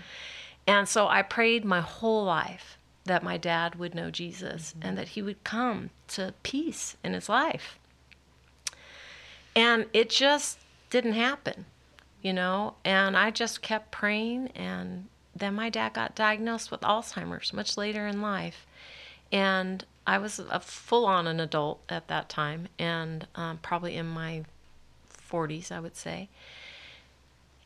[0.65, 4.87] And so I prayed my whole life that my dad would know Jesus mm-hmm.
[4.87, 7.77] and that he would come to peace in his life.
[9.53, 11.65] And it just didn't happen,
[12.21, 12.75] you know?
[12.85, 14.47] And I just kept praying.
[14.55, 18.65] And then my dad got diagnosed with Alzheimer's much later in life.
[19.31, 24.07] And I was a full on an adult at that time and um, probably in
[24.07, 24.43] my
[25.09, 26.29] 40s, I would say.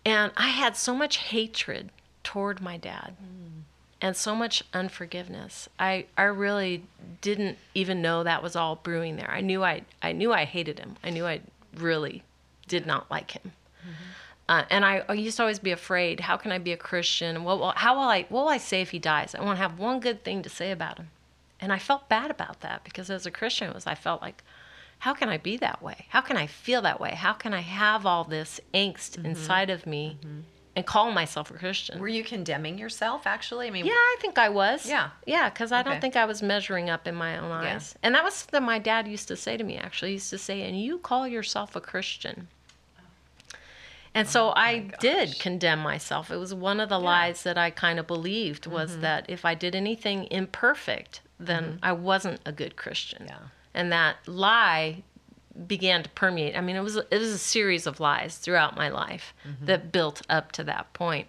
[0.05, 1.89] And I had so much hatred
[2.23, 3.15] toward my dad
[4.01, 5.67] and so much unforgiveness.
[5.79, 6.83] I, I really
[7.21, 9.31] didn't even know that was all brewing there.
[9.31, 10.95] I knew I I knew I hated him.
[11.03, 11.41] I knew I
[11.75, 12.23] really
[12.67, 13.53] did not like him.
[14.49, 16.21] Uh, and I, I used to always be afraid.
[16.21, 17.43] How can I be a Christian?
[17.43, 19.35] What will, how will I what will I say if he dies?
[19.35, 21.09] I want to have one good thing to say about him.
[21.59, 24.43] And I felt bad about that because as a Christian, it was I felt like,
[24.99, 26.05] how can I be that way?
[26.09, 27.11] How can I feel that way?
[27.11, 30.17] How can I have all this angst inside of me
[30.75, 31.99] and call myself a Christian?
[31.99, 33.67] Were you condemning yourself actually?
[33.67, 34.85] I mean, Yeah, I think I was.
[34.85, 35.09] Yeah.
[35.25, 35.89] Yeah, because I Okay.
[35.89, 37.75] don't think I was measuring up in my own Yeah.
[37.75, 37.95] eyes.
[38.01, 40.09] And that was something my dad used to say to me, actually.
[40.11, 42.47] He used to say, and you call yourself a Christian.
[44.13, 46.31] And so oh I did condemn myself.
[46.31, 49.01] It was one of the lies that I kind of believed was mm-hmm.
[49.01, 51.77] that if I did anything imperfect, then mm-hmm.
[51.83, 53.25] I wasn't a good Christian.
[53.27, 53.37] Yeah.
[53.73, 55.03] And that lie
[55.65, 56.55] began to permeate.
[56.55, 59.65] I mean, it was it was a series of lies throughout my life mm-hmm.
[59.65, 61.27] that built up to that point.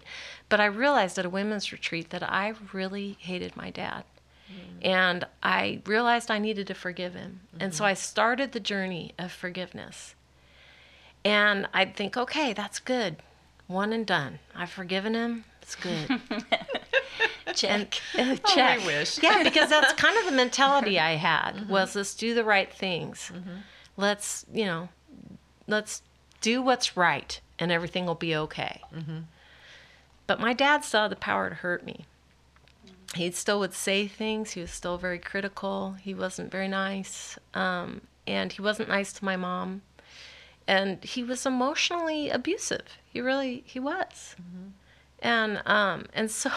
[0.49, 4.03] But I realized at a women's retreat that I really hated my dad.
[4.51, 4.87] Mm.
[4.87, 7.41] And I realized I needed to forgive him.
[7.59, 10.15] And so I started the journey of forgiveness.
[11.25, 13.17] And I'd think, okay, that's good.
[13.67, 14.39] One and done.
[14.55, 15.45] I've forgiven him.
[15.61, 16.19] It's good.
[17.55, 17.99] Check.
[18.17, 18.79] Uh, check.
[18.81, 19.21] we wish.
[19.21, 23.31] yeah, because that's kind of the mentality I had was let's do the right things.
[23.97, 24.89] Let's, you know,
[25.67, 26.03] let's
[26.41, 28.81] do what's right and everything will be okay.
[30.27, 32.05] But my dad saw the power to hurt me.
[33.15, 34.51] He still would say things.
[34.51, 35.93] He was still very critical.
[35.93, 37.39] He wasn't very nice.
[37.55, 39.81] Um, and he wasn't nice to my mom.
[40.69, 42.85] And he was emotionally abusive.
[43.11, 44.35] He really, he was.
[45.17, 46.51] And, um, and so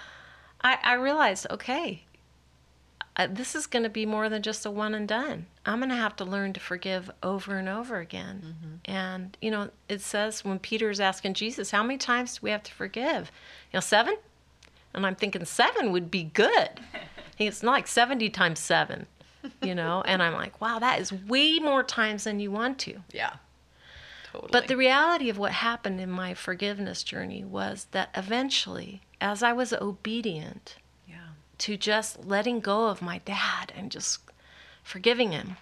[0.60, 2.04] I, I realized, okay,
[3.16, 5.46] uh, this is going to be more than just a one and done.
[5.64, 8.80] I'm going to have to learn to forgive over and over again.
[8.84, 12.62] And, you know, it says when Peter's asking Jesus, how many times do we have
[12.64, 13.32] to forgive?
[13.72, 14.16] You know, seven?
[14.92, 16.68] And I'm thinking seven would be good.
[17.38, 19.06] It's not like 70 times seven,
[19.62, 20.02] you know?
[20.06, 22.94] and I'm like, wow, that is way more times than you want to.
[23.12, 23.34] yeah.
[24.36, 24.50] Totally.
[24.52, 29.52] But the reality of what happened in my forgiveness journey was that eventually, as I
[29.52, 30.76] was obedient
[31.08, 31.28] yeah.
[31.58, 34.20] to just letting go of my dad and just
[34.82, 35.56] forgiving him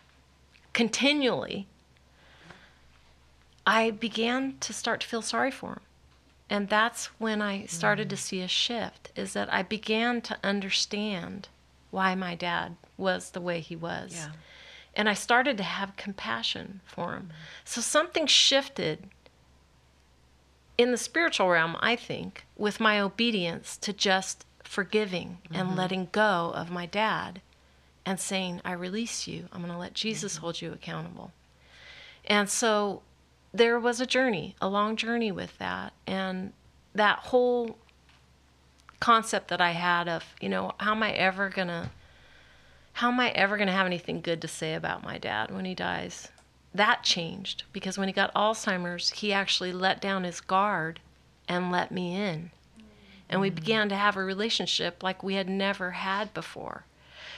[0.73, 1.69] continually,
[3.65, 5.81] I began to start to feel sorry for him.
[6.51, 8.19] And that's when I started to mm.
[8.19, 11.49] see a shift is that I began to understand
[11.91, 14.15] why my dad was the way he was.
[14.15, 14.33] Yeah.
[14.97, 17.31] And I started to have compassion for him.
[17.65, 19.09] So something shifted
[20.77, 25.79] in the spiritual realm, I think, with my obedience to just forgiving and mm-hmm.
[25.79, 27.41] letting go of my dad
[28.07, 29.49] and saying, I release you.
[29.53, 30.41] I'm going to let Jesus mm-hmm.
[30.43, 31.33] hold you accountable.
[32.25, 33.03] And so
[33.53, 35.93] there was a journey, a long journey with that.
[36.07, 36.53] And
[36.95, 37.79] that whole
[39.01, 41.91] concept that I had of, you know, how am I ever going to
[42.95, 45.65] how am I ever going to have anything good to say about my dad when
[45.65, 46.29] he dies?
[46.73, 51.01] That changed because when he got Alzheimer's, he actually let down his guard
[51.49, 52.53] and let me in.
[53.29, 53.55] And we mm.
[53.57, 56.85] began to have a relationship like we had never had before.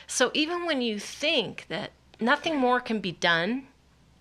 [0.07, 1.90] So even when you think that
[2.21, 3.66] nothing more can be done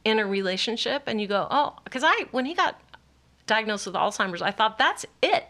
[0.05, 2.79] in a relationship and you go, "Oh, cuz I when he got
[3.45, 5.47] diagnosed with Alzheimer's, I thought that's it.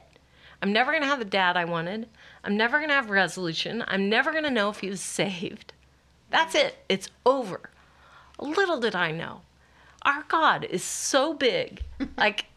[0.61, 2.09] I'm never going to have the dad I wanted.
[2.43, 3.83] I'm never going to have resolution.
[3.87, 5.73] I'm never going to know if he was saved.
[6.35, 6.75] That's it.
[6.89, 7.69] It's over.
[8.39, 9.43] Little did I know.
[10.01, 11.81] Our God is so big.
[12.17, 12.47] like,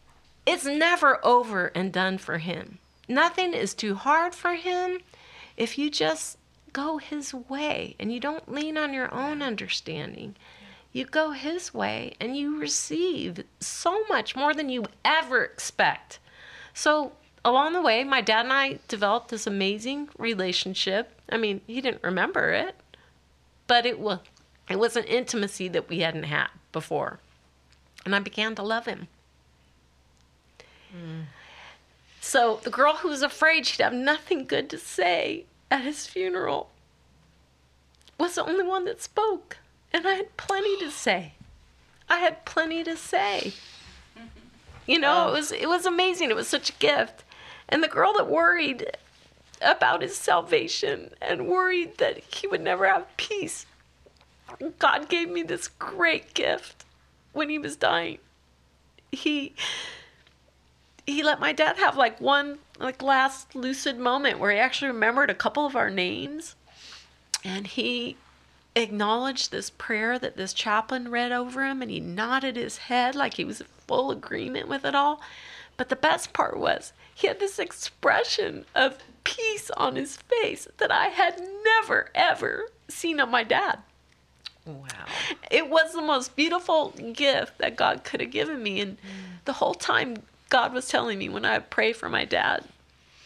[0.45, 2.79] it's never over and done for him.
[3.07, 4.99] Nothing is too hard for him
[5.55, 6.37] if you just
[6.73, 10.35] go his way and you don't lean on your own understanding.
[10.91, 16.19] You go his way and you receive so much more than you ever expect.
[16.73, 17.13] So,
[17.45, 21.17] along the way, my dad and I developed this amazing relationship.
[21.29, 22.75] I mean, he didn't remember it,
[23.69, 24.19] but it was
[24.69, 27.19] it was an intimacy that we hadn't had before.
[28.05, 29.07] And I began to love him.
[32.21, 36.69] So the girl who was afraid she'd have nothing good to say at his funeral
[38.17, 39.57] was the only one that spoke.
[39.93, 41.33] And I had plenty to say.
[42.09, 43.53] I had plenty to say.
[44.85, 45.29] You know, Oh.
[45.29, 46.29] it was it was amazing.
[46.29, 47.23] It was such a gift.
[47.67, 48.97] And the girl that worried
[49.61, 53.65] about his salvation and worried that he would never have peace.
[54.79, 56.85] God gave me this great gift
[57.33, 58.19] when he was dying.
[59.11, 59.53] He
[61.05, 65.29] he let my dad have like one like last lucid moment where he actually remembered
[65.29, 66.55] a couple of our names
[67.43, 68.15] and he
[68.75, 73.33] acknowledged this prayer that this chaplain read over him and he nodded his head like
[73.33, 75.19] he was in full agreement with it all
[75.77, 78.99] but the best part was he had this expression of
[79.35, 83.79] peace on his face that i had never ever seen on my dad
[84.65, 84.87] Wow.
[85.49, 88.81] it was the most beautiful gift that God could have given me.
[88.81, 89.45] And mm.
[89.45, 90.17] the whole time,
[90.49, 92.65] God was telling me when I pray for my dad,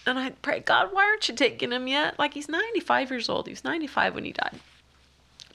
[0.06, 2.20] and I'd pray, God, why aren't you taking him yet?
[2.20, 3.48] Like he's 95 years old.
[3.48, 4.60] He was 95 when he died.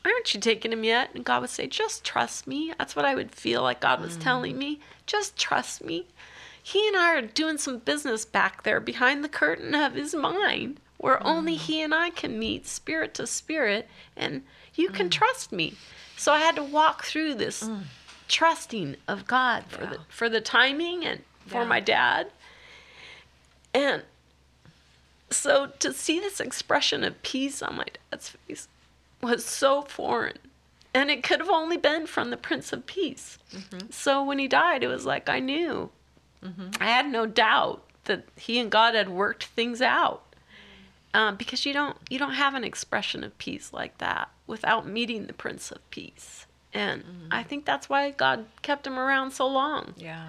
[0.02, 1.10] Why aren't you taking him yet?
[1.14, 2.72] And God would say, just trust me.
[2.78, 4.58] That's what I would feel like God was telling mm.
[4.58, 4.80] me.
[5.06, 6.06] Just trust me.
[6.68, 10.80] He and I are doing some business back there behind the curtain of his mind
[10.98, 11.24] where mm.
[11.24, 14.42] only he and I can meet spirit to spirit and
[14.74, 15.12] you can mm.
[15.12, 15.76] trust me.
[16.18, 17.84] So I had to walk through this mm.
[18.28, 21.68] trusting of God for the for the timing and for Yeah.
[21.68, 22.32] my dad.
[23.72, 24.02] And
[25.30, 28.68] so to see this expression of peace on my dad's face
[29.22, 30.36] was so foreign.
[30.92, 33.38] And it could have only been from the Prince of Peace.
[33.54, 33.90] Mm-hmm.
[33.90, 35.90] So when he died, it was like I knew.
[36.44, 36.82] Mm-hmm.
[36.82, 40.24] I had no doubt that he and God had worked things out.
[41.14, 45.26] Um, because you don't you don't have an expression of peace like that without meeting
[45.26, 46.46] the Prince of Peace.
[46.74, 47.28] And mm-hmm.
[47.30, 50.28] I think that's why God kept him around so long Yeah.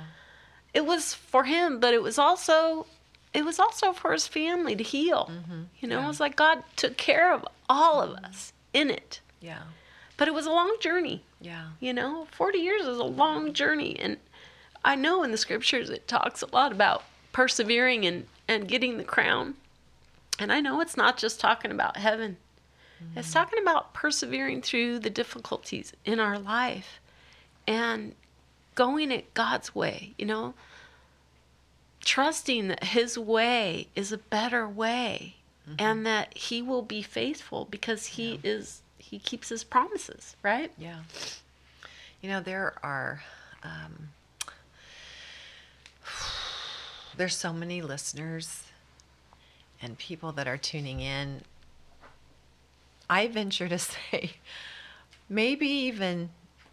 [0.73, 2.85] it was for him, but it was also
[3.33, 5.29] it was also for his family to heal.
[5.31, 5.63] Mm-hmm.
[5.81, 6.05] You know, Yeah.
[6.05, 9.19] it was like God took care of all of us in it.
[9.41, 9.63] Yeah.
[10.15, 11.23] But it was a long journey.
[11.41, 11.67] Yeah.
[11.81, 13.97] You know, 40 years is a long journey.
[13.99, 14.17] And
[14.83, 19.03] I know in the scriptures it talks a lot about persevering and, and getting the
[19.03, 19.55] crown.
[20.39, 22.37] And I know it's not just talking about heaven,
[23.15, 26.99] it's talking about persevering through the difficulties in our life
[27.67, 28.13] and
[28.75, 30.53] going it God's way, you know,
[32.03, 35.35] trusting that His way is a better way
[35.77, 40.71] and that He will be faithful because He is, He keeps His promises, right?
[40.77, 40.99] Yeah.
[42.21, 43.23] You know, there are,
[43.63, 44.09] um,
[47.19, 48.63] there's so many listeners
[49.81, 51.41] and people that are tuning in.
[53.09, 54.31] I venture to say
[55.27, 56.29] maybe even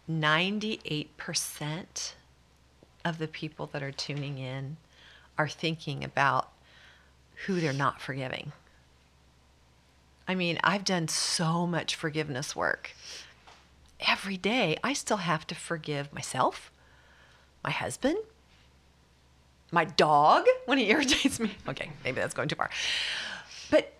[0.09, 2.13] 98%
[3.03, 4.77] of the people that are tuning in
[5.37, 6.49] are thinking about
[7.45, 8.53] who they're not forgiving.
[10.29, 12.91] I mean, I've done so much forgiveness work
[13.99, 16.71] every day I still have to forgive myself,
[17.65, 18.19] my husband,
[19.71, 21.51] my dog when he irritates me.
[21.67, 22.69] Okay, maybe that's going too far.
[23.69, 23.93] But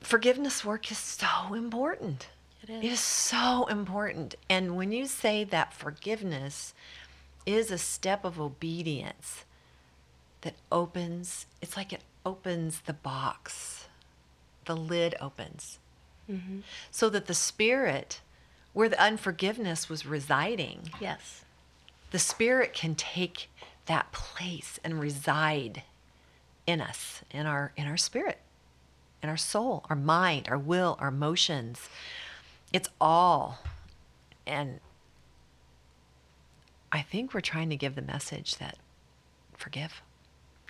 [0.00, 2.28] forgiveness work is so important.
[2.62, 4.34] It It is so important.
[4.48, 6.72] And when you say that forgiveness
[7.44, 9.44] is a step of obedience
[10.40, 13.86] that opens, it's like it opens the box,
[14.64, 15.78] the lid opens,
[16.30, 16.60] mm-hmm.
[16.90, 18.20] so that the spirit
[18.72, 21.44] where the unforgiveness was residing, Yes.
[22.10, 23.48] the spirit can take
[23.86, 25.82] that place and reside
[26.66, 28.38] in us, in our in our spirit,
[29.22, 31.88] in our soul, our mind, our will, our emotions.
[32.72, 33.58] It's all
[34.46, 34.80] and
[36.92, 38.78] I think we're trying to give the message that
[39.56, 40.00] forgive.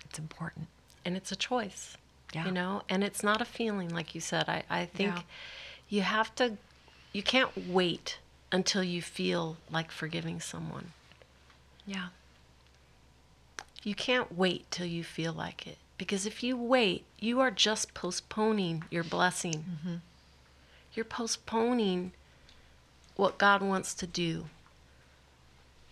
[0.05, 0.67] It's important.
[1.03, 1.97] And it's a choice.
[2.33, 2.45] Yeah.
[2.45, 4.49] You know, and it's not a feeling, like you said.
[4.49, 5.21] I, I think Yeah.
[5.87, 6.57] you have to,
[7.13, 8.17] you can't wait
[8.51, 10.91] until you feel like forgiving someone.
[11.85, 12.07] Yeah.
[13.85, 15.77] You can't wait till you feel like it.
[15.99, 19.53] Because if you wait, you are just postponing your blessing.
[19.53, 19.95] Mm-hmm.
[20.93, 22.11] You're postponing
[23.15, 24.47] what God wants to do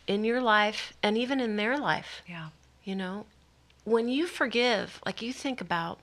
[0.08, 2.24] in your life and even in their life.
[2.28, 2.50] Yeah.
[2.84, 3.26] You know,
[3.86, 6.00] when you forgive, like you think about,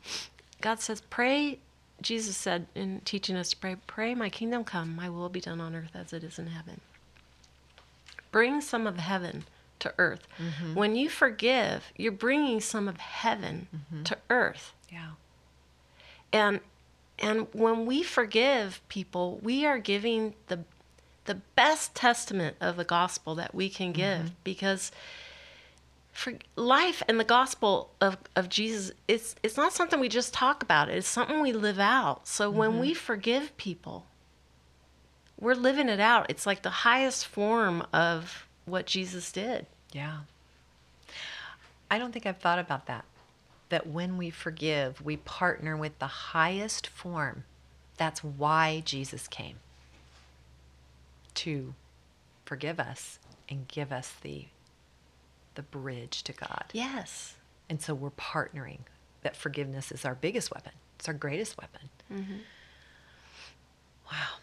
[0.60, 1.58] God says, pray.
[2.00, 5.60] Jesus said in teaching us to pray, pray, my kingdom come, my will be done
[5.60, 6.80] on earth as it is in heaven.
[8.30, 9.44] Bring some of heaven
[9.80, 10.26] to earth.
[10.38, 10.74] Mm-hmm.
[10.74, 14.02] When you forgive, you're bringing some of heaven mm-hmm.
[14.04, 14.72] to earth.
[14.90, 15.10] Yeah.
[16.32, 16.60] And
[17.18, 20.60] and when we forgive people, we are giving the
[21.26, 24.34] the best testament of the gospel that we can give mm-hmm.
[24.42, 24.90] because
[26.12, 30.62] for life and the gospel of, of Jesus, it's it's not something we just talk
[30.62, 30.88] about.
[30.88, 32.26] It's something we live out.
[32.26, 34.06] So when we forgive people,
[35.38, 36.26] we're living it out.
[36.28, 39.66] It's like the highest form of what Jesus did.
[39.92, 40.18] Yeah.
[41.90, 43.04] I don't think I've thought about that.
[43.68, 47.44] That when we forgive, we partner with the highest form.
[47.96, 49.56] That's why Jesus came
[51.34, 51.74] to
[52.44, 53.18] forgive us
[53.48, 54.46] and give us the
[55.54, 56.64] the bridge to God.
[56.72, 57.34] Yes.
[57.68, 58.78] And so we're partnering.
[59.22, 60.72] That forgiveness is our biggest weapon.
[60.98, 61.88] It's our greatest weapon.
[62.12, 62.38] Mm-hmm.
[64.10, 64.38] Wow.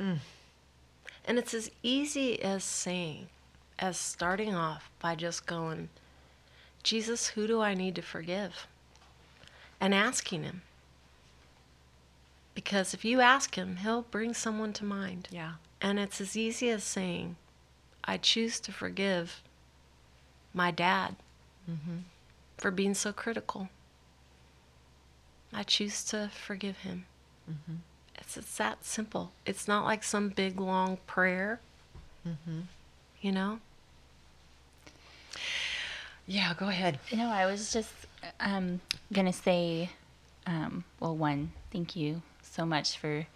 [0.00, 0.18] Mm.
[1.32, 3.28] And it's as easy as saying,
[3.78, 5.88] as starting off by just going,
[6.82, 8.66] Jesus, who do I need to forgive?
[9.80, 10.60] And asking him.
[12.54, 15.28] Because if you ask him, he'll bring someone to mind.
[15.30, 15.52] Yeah.
[15.80, 17.36] And it's as easy as saying,
[18.04, 19.40] I choose to forgive
[20.52, 21.16] my dad
[21.66, 22.00] mm-hmm.
[22.58, 23.70] for being so critical.
[25.50, 27.06] I choose to forgive him.
[27.50, 27.76] Mm-hmm.
[28.22, 29.32] It's, it's that simple.
[29.44, 31.58] It's not like some big long prayer.
[33.20, 33.58] You know?
[36.26, 37.00] Yeah, go ahead.
[37.10, 37.92] You know, I was just
[38.38, 38.80] um,
[39.12, 39.90] gonna say,
[40.46, 43.26] um, well, one, thank you so much for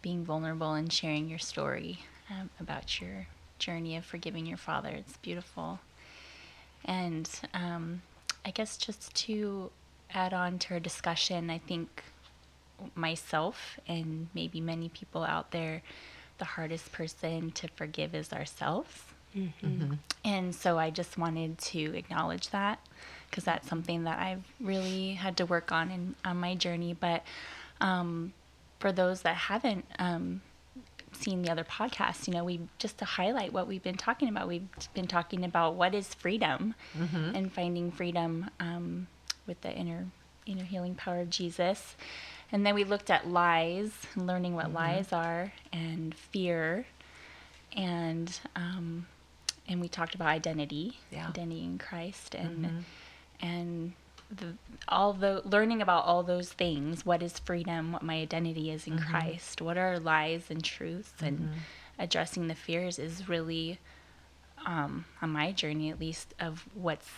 [0.00, 1.98] being vulnerable and sharing your story
[2.30, 3.26] um, about your
[3.58, 4.88] journey of forgiving your father.
[4.88, 5.80] It's beautiful.
[6.86, 8.00] And um,
[8.44, 9.70] I guess just to
[10.14, 12.02] add on to our discussion, I think
[12.94, 15.82] myself and maybe many people out there,
[16.38, 19.04] the hardest person to forgive is ourselves.
[20.24, 22.78] And so I just wanted to acknowledge that
[23.28, 26.94] because that's something that I've really had to work on in on my journey.
[26.94, 27.24] But
[27.80, 28.32] um,
[28.78, 30.40] for those that haven't um,
[31.12, 34.46] seen the other podcasts, you know, we just to highlight what we've been talking about.
[34.48, 36.74] We've been talking about what is freedom
[37.34, 39.08] and finding freedom um,
[39.46, 40.06] with the inner
[40.46, 41.96] inner healing power of Jesus.
[42.54, 46.86] And then we looked at lies, learning what lies are, and fear,
[47.76, 49.08] and um,
[49.66, 51.26] and we talked about identity, Yeah.
[51.30, 52.84] identity in Christ, and
[53.40, 53.94] and
[54.30, 54.54] the,
[54.86, 57.04] all the learning about all those things.
[57.04, 57.90] What is freedom?
[57.90, 59.60] What my identity is in Christ?
[59.60, 61.14] What are lies and truths?
[61.20, 61.54] And
[61.98, 63.80] addressing the fears is really
[64.64, 67.10] um, on my journey, at least, of what's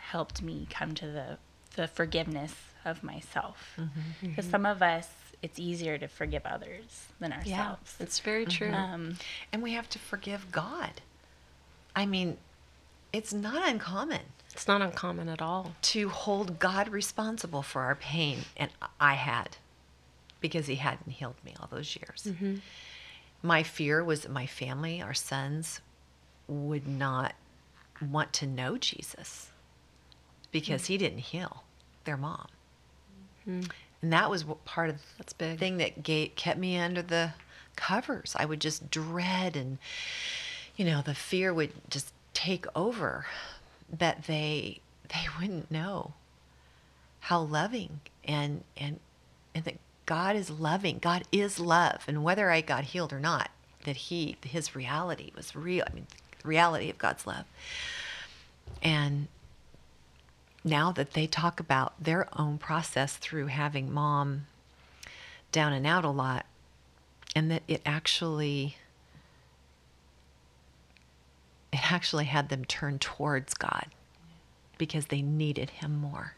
[0.00, 1.38] helped me come to the
[1.76, 3.74] the forgiveness of myself.
[3.76, 4.00] Mm-hmm.
[4.00, 4.26] Mm-hmm.
[4.28, 5.08] Because some of us,
[5.42, 7.96] it's easier to forgive others than ourselves.
[7.98, 8.68] Yeah, It's very true.
[8.68, 8.94] Mm-hmm.
[8.94, 9.14] Um,
[9.52, 11.00] And we have to forgive God.
[11.94, 12.38] I mean,
[13.12, 14.22] it's not uncommon
[14.52, 15.74] It's not uncommon at all.
[15.82, 18.38] to hold God responsible for our pain.
[18.56, 18.70] And
[19.00, 19.56] I had,
[20.40, 22.28] because He hadn't healed me all those years.
[23.42, 25.80] My fear was that my family, our sons,
[26.46, 27.34] would not
[28.00, 29.50] want to know Jesus
[30.52, 30.86] because mm.
[30.86, 31.64] He didn't heal
[32.04, 32.46] their mom.
[33.48, 33.70] Mm.
[34.02, 35.58] And that was what part of That's big.
[35.58, 37.32] thing that ga kept me under the
[37.76, 38.34] covers.
[38.38, 39.78] I would just dread and,
[40.76, 43.26] you know, the fear would just take over
[43.90, 46.14] that they they wouldn't know
[47.20, 48.98] how loving and and
[49.54, 49.76] and that
[50.06, 50.98] God is loving.
[50.98, 53.50] God is love, and whether I got healed or not,
[53.84, 55.84] that He His reality was real.
[55.88, 56.06] I mean,
[56.42, 57.44] the reality of God's love.
[58.82, 59.28] And
[60.64, 64.46] now that they talk about their own process through having mom
[65.50, 66.46] down and out a lot,
[67.34, 68.76] and that it actually
[71.72, 73.86] it actually had them turn towards God
[74.78, 76.34] because they needed him more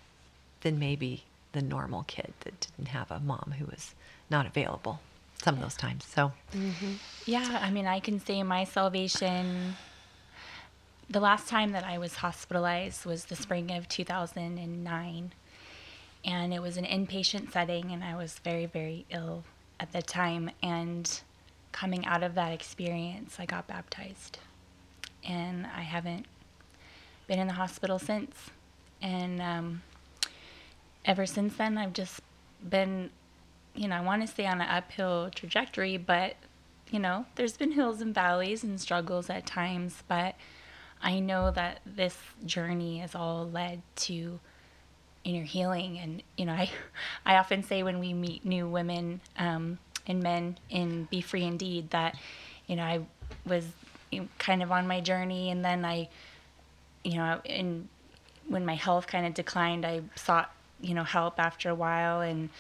[0.61, 3.95] than maybe the normal kid that didn't have a mom who was
[4.31, 5.01] not available
[5.43, 6.05] some of those times.
[6.05, 6.93] So mm-hmm.
[7.27, 9.77] Yeah, I mean, I can say my salvation.
[11.09, 15.33] The last time that I was hospitalized was the spring of 2009.
[16.25, 19.45] And it was an inpatient setting, and I was very, very ill
[19.79, 20.51] at the time.
[20.63, 21.21] And
[21.73, 24.39] coming out of that experience, I got baptized.
[25.23, 26.27] And I haven't
[27.27, 28.51] been in the hospital since.
[29.03, 29.83] And um,
[31.05, 32.21] ever since then, I've just
[32.67, 33.11] been
[33.75, 36.37] you know, I want to stay on an uphill trajectory, but
[36.91, 40.37] you know, there's been hills and valleys and struggles at times, but
[41.05, 44.41] I know that this journey has all led to
[45.23, 45.99] inner healing.
[45.99, 46.71] And you know, I,
[47.27, 51.91] I often say when we meet new women um, and men in Be Free Indeed
[51.91, 52.17] that,
[52.67, 53.01] you know, I
[53.47, 53.67] was
[54.39, 56.09] kind of on my journey, and then I,
[57.05, 57.89] you know, in
[58.49, 60.51] when my health kind of declined, I sought
[60.85, 62.51] you know help after a while and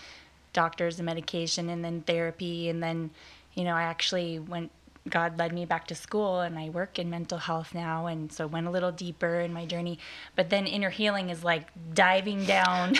[0.52, 3.10] doctors and medication and then therapy and then
[3.54, 4.70] you know i actually went
[5.08, 8.46] God led me back to school and I work in mental health now and so
[8.46, 9.98] went a little deeper in my journey.
[10.34, 12.94] But then inner healing is like diving down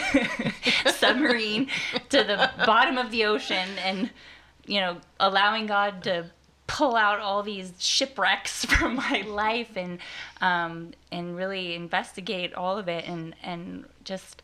[0.94, 1.68] submarine
[2.10, 4.10] to the bottom of the ocean and
[4.66, 6.26] you know, allowing God to
[6.66, 9.98] pull out all these shipwrecks from my life and
[10.40, 14.42] um, and really investigate all of it and and just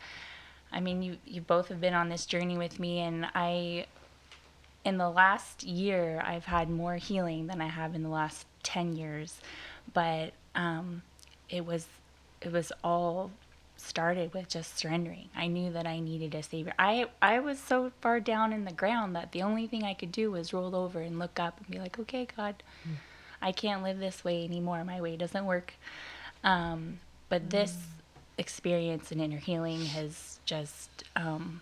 [0.73, 3.87] I mean you you both have been on this journey with me and I
[4.85, 8.97] in the last year, I've had more healing than I have in the last 10
[8.97, 9.41] years.
[9.93, 11.03] But um,
[11.49, 11.87] it was
[12.41, 13.31] it was all
[13.77, 15.29] started with just surrendering.
[15.35, 16.75] I knew that I needed a savior.
[16.79, 20.13] I I was so far down in the ground that the only thing I could
[20.13, 22.97] do was roll over and look up and be like, "Okay, God, mm.
[23.43, 24.85] I can't live this way anymore.
[24.85, 25.75] My way doesn't work."
[26.45, 27.51] Um, but mm.
[27.51, 27.77] this
[28.39, 31.61] experience in inner healing has just um,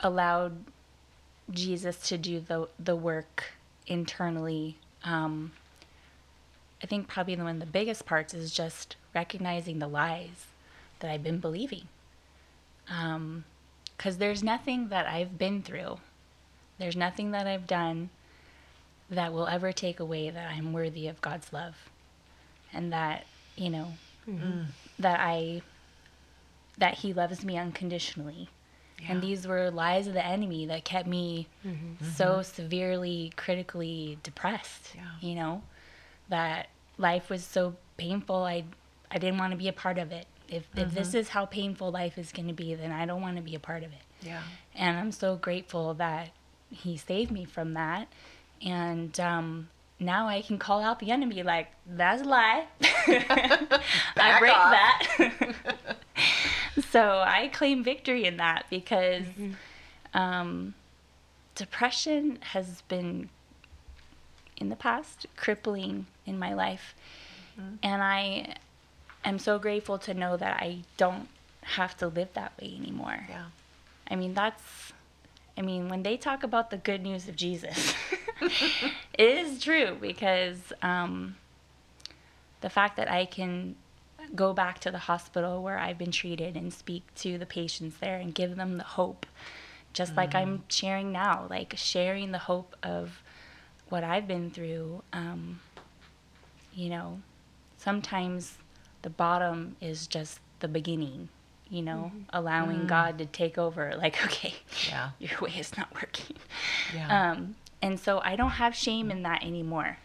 [0.00, 0.64] allowed
[1.50, 3.52] Jesus to do the the work
[3.86, 4.78] internally.
[5.02, 5.52] Um,
[6.82, 10.46] I think probably one of the biggest parts is just recognizing the lies
[11.00, 11.88] that I've been believing.
[12.86, 13.44] Because um,
[14.18, 15.98] there's nothing that I've been through,
[16.78, 18.10] there's nothing that I've done
[19.10, 21.90] that will ever take away that I'm worthy of God's love,
[22.72, 23.26] and that
[23.56, 23.92] you know
[24.28, 24.62] mm-hmm.
[24.98, 25.62] that I
[26.78, 28.48] that He loves me unconditionally
[29.04, 29.12] yeah.
[29.12, 32.04] And these were lies of the enemy that kept me mm-hmm.
[32.14, 32.42] so mm-hmm.
[32.42, 34.92] severely critically depressed.
[34.94, 35.02] Yeah.
[35.20, 35.62] You know,
[36.28, 38.36] that life was so painful.
[38.44, 38.64] I
[39.10, 40.26] I didn't want to be a part of it.
[40.48, 40.80] If mm-hmm.
[40.80, 41.18] if this mm-hmm.
[41.18, 43.60] is how painful life is going to be, then I don't want to be a
[43.60, 44.02] part of it.
[44.22, 44.42] Yeah.
[44.74, 46.30] And I'm so grateful that
[46.70, 48.08] he saved me from that.
[48.62, 49.68] And um,
[50.00, 52.66] now I can call out the enemy like, that's a lie.
[52.80, 54.72] I break off.
[54.72, 55.96] that.
[56.90, 59.52] so I claim victory in that because mm-hmm.
[60.18, 60.74] um,
[61.54, 63.28] depression has been
[64.56, 66.94] in the past crippling in my life.
[67.58, 67.76] Mm-hmm.
[67.82, 68.54] And I
[69.24, 71.28] am so grateful to know that I don't
[71.62, 73.26] have to live that way anymore.
[73.28, 73.46] Yeah.
[74.08, 74.92] I mean, that's,
[75.56, 77.94] I mean, when they talk about the good news of Jesus,
[78.40, 81.36] it is true because um,
[82.60, 83.76] the fact that I can
[84.34, 88.18] go back to the hospital where I've been treated and speak to the patients there
[88.18, 89.26] and give them the hope,
[89.92, 90.20] just mm-hmm.
[90.20, 93.22] like I'm sharing now, like sharing the hope of
[93.88, 95.02] what I've been through.
[95.12, 95.60] Um,
[96.74, 97.20] you know,
[97.78, 98.58] sometimes
[99.02, 101.28] the bottom is just the beginning,
[101.70, 102.22] you know, mm-hmm.
[102.30, 102.86] allowing mm-hmm.
[102.88, 103.94] God to take over.
[103.96, 104.54] Like, okay,
[104.88, 106.36] yeah, your way is not working.
[106.94, 107.30] Yeah.
[107.32, 109.98] Um, and so I don't have shame in that anymore.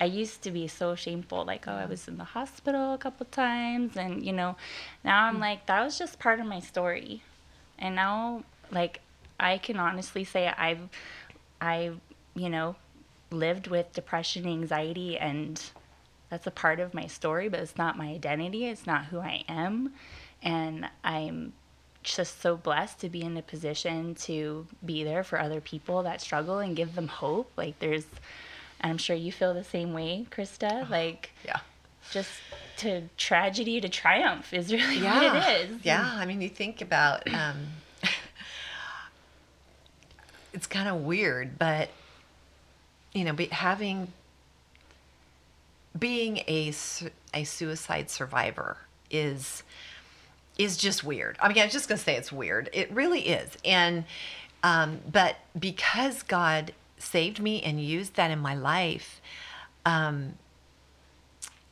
[0.00, 3.26] I used to be so shameful, like, oh, I was in the hospital a couple
[3.26, 4.56] times, and you know,
[5.04, 5.40] now I'm mm.
[5.40, 7.22] like, that was just part of my story,
[7.78, 9.00] and now, like,
[9.40, 10.88] I can honestly say I've,
[11.60, 11.92] I,
[12.34, 12.76] you know,
[13.30, 15.62] lived with depression, anxiety, and
[16.30, 18.66] that's a part of my story, but it's not my identity.
[18.66, 19.92] It's not who I am,
[20.42, 21.52] and I'm
[22.02, 26.20] just so blessed to be in a position to be there for other people that
[26.20, 27.50] struggle and give them hope.
[27.56, 28.06] Like, there's
[28.80, 30.88] and I'm sure you feel the same way, Krista.
[30.90, 31.60] Like, yeah,
[32.10, 32.30] just
[32.78, 35.34] to tragedy to triumph is really yeah.
[35.34, 35.84] what it is.
[35.84, 37.56] Yeah, I mean, you think about um,
[40.52, 41.90] it's kind of weird, but
[43.12, 44.12] you know, be, having
[45.98, 46.72] being a
[47.34, 48.78] a suicide survivor
[49.10, 49.62] is
[50.56, 51.36] is just weird.
[51.40, 52.68] I mean, I'm just gonna say it's weird.
[52.72, 54.04] It really is, and
[54.62, 56.72] um, but because God
[57.02, 59.20] saved me and used that in my life,
[59.84, 60.34] um,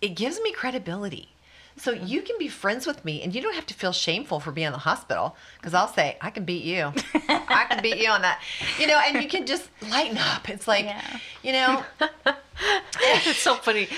[0.00, 1.28] it gives me credibility.
[1.78, 4.50] So you can be friends with me and you don't have to feel shameful for
[4.50, 6.92] being in the hospital because I'll say, I can beat you.
[7.28, 8.40] I can beat you on that.
[8.78, 10.48] You know, and you can just lighten up.
[10.48, 11.18] It's like, yeah.
[11.42, 11.82] you know.
[13.00, 13.88] it's so funny.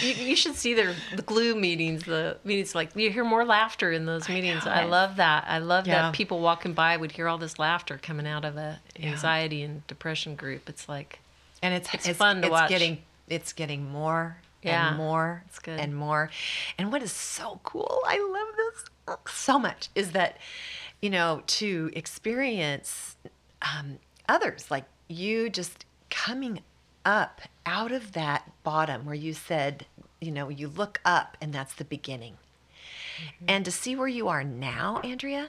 [0.00, 3.90] You, you, should see their the glue meetings, the meetings like you hear more laughter
[3.90, 4.66] in those meetings.
[4.66, 5.44] I, I love that.
[5.48, 6.02] I love yeah.
[6.02, 9.66] that people walking by would hear all this laughter coming out of a anxiety yeah.
[9.66, 10.68] and depression group.
[10.68, 11.20] It's like
[11.62, 12.68] and it's it's, it's fun to it's watch.
[12.68, 14.38] Getting, it's getting more
[14.68, 16.30] yeah, and more and more.
[16.78, 20.38] And what is so cool, I love this so much, is that,
[21.00, 23.16] you know, to experience
[23.62, 23.98] um,
[24.28, 26.60] others like you just coming
[27.04, 29.86] up out of that bottom where you said,
[30.20, 32.34] you know, you look up and that's the beginning.
[32.34, 33.44] Mm-hmm.
[33.48, 35.48] And to see where you are now, Andrea,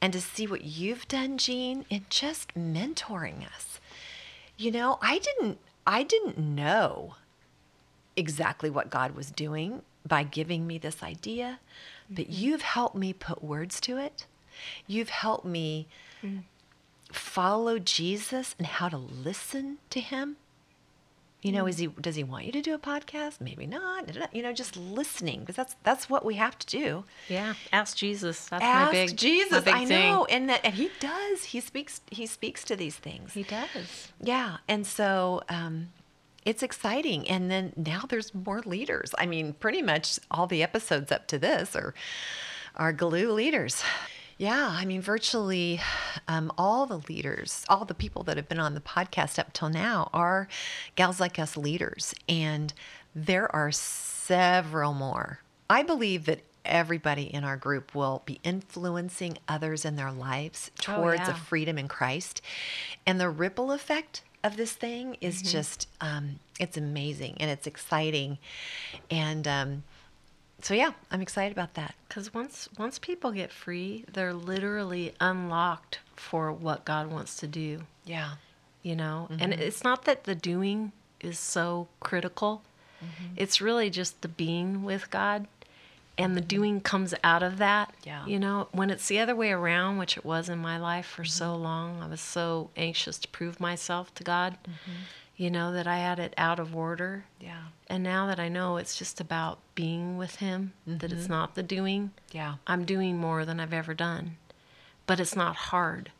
[0.00, 3.80] and to see what you've done, Jean, in just mentoring us.
[4.56, 7.16] You know, I didn't I didn't know
[8.16, 11.58] exactly what God was doing by giving me this idea,
[12.04, 12.14] mm-hmm.
[12.14, 14.26] but you've helped me put words to it.
[14.86, 15.88] You've helped me
[16.22, 16.42] mm.
[17.10, 20.36] follow Jesus and how to listen to him.
[21.42, 23.40] You know, is he does he want you to do a podcast?
[23.40, 24.16] Maybe not.
[24.32, 27.04] You know, just listening because that's that's what we have to do.
[27.28, 28.46] Yeah, ask Jesus.
[28.46, 29.50] That's Ask my big Jesus.
[29.50, 30.12] my big I thing.
[30.12, 31.42] know, and that and he does.
[31.42, 32.00] He speaks.
[32.12, 33.32] He speaks to these things.
[33.32, 34.12] He does.
[34.20, 35.88] Yeah, and so um,
[36.44, 37.28] it's exciting.
[37.28, 39.14] And then now there's more leaders.
[39.18, 41.94] I mean, pretty much all the episodes up to this are
[42.74, 43.82] are glue leaders.
[44.38, 45.80] Yeah, I mean, virtually
[46.26, 49.68] um, all the leaders, all the people that have been on the podcast up till
[49.68, 50.48] now are
[50.96, 52.72] gals like us leaders, and
[53.14, 55.40] there are several more.
[55.70, 60.96] I believe that everybody in our group will be influencing others in their lives Oh,
[60.96, 61.32] towards yeah.
[61.32, 62.40] a freedom in Christ,
[63.06, 65.48] and the ripple effect of this thing is Mm-hmm.
[65.50, 68.38] just um, it's amazing and it's exciting,
[69.10, 69.82] and um,
[70.60, 71.94] so yeah, I'm excited about that.
[72.08, 77.82] Because once once people get free, they're literally unlocked for what God wants to do.
[78.04, 78.32] Yeah.
[78.82, 80.90] You know, and it's not that the doing
[81.20, 82.62] is so critical.
[83.36, 85.46] It's really just the being with God,
[86.18, 87.94] and the doing comes out of that.
[88.04, 88.26] Yeah.
[88.26, 91.24] You know, when it's the other way around, which it was in my life for
[91.24, 91.62] so mm-hmm.
[91.62, 94.58] long, I was so anxious to prove myself to God.
[94.64, 94.92] Mm-hmm.
[95.36, 97.24] You know that I had it out of order.
[97.40, 97.62] Yeah.
[97.88, 101.32] And now that I know it's just about being with him, that it's mm-hmm.
[101.32, 102.56] not the doing, Yeah.
[102.66, 104.36] I'm doing more than I've ever done.
[105.06, 106.12] But it's not hard.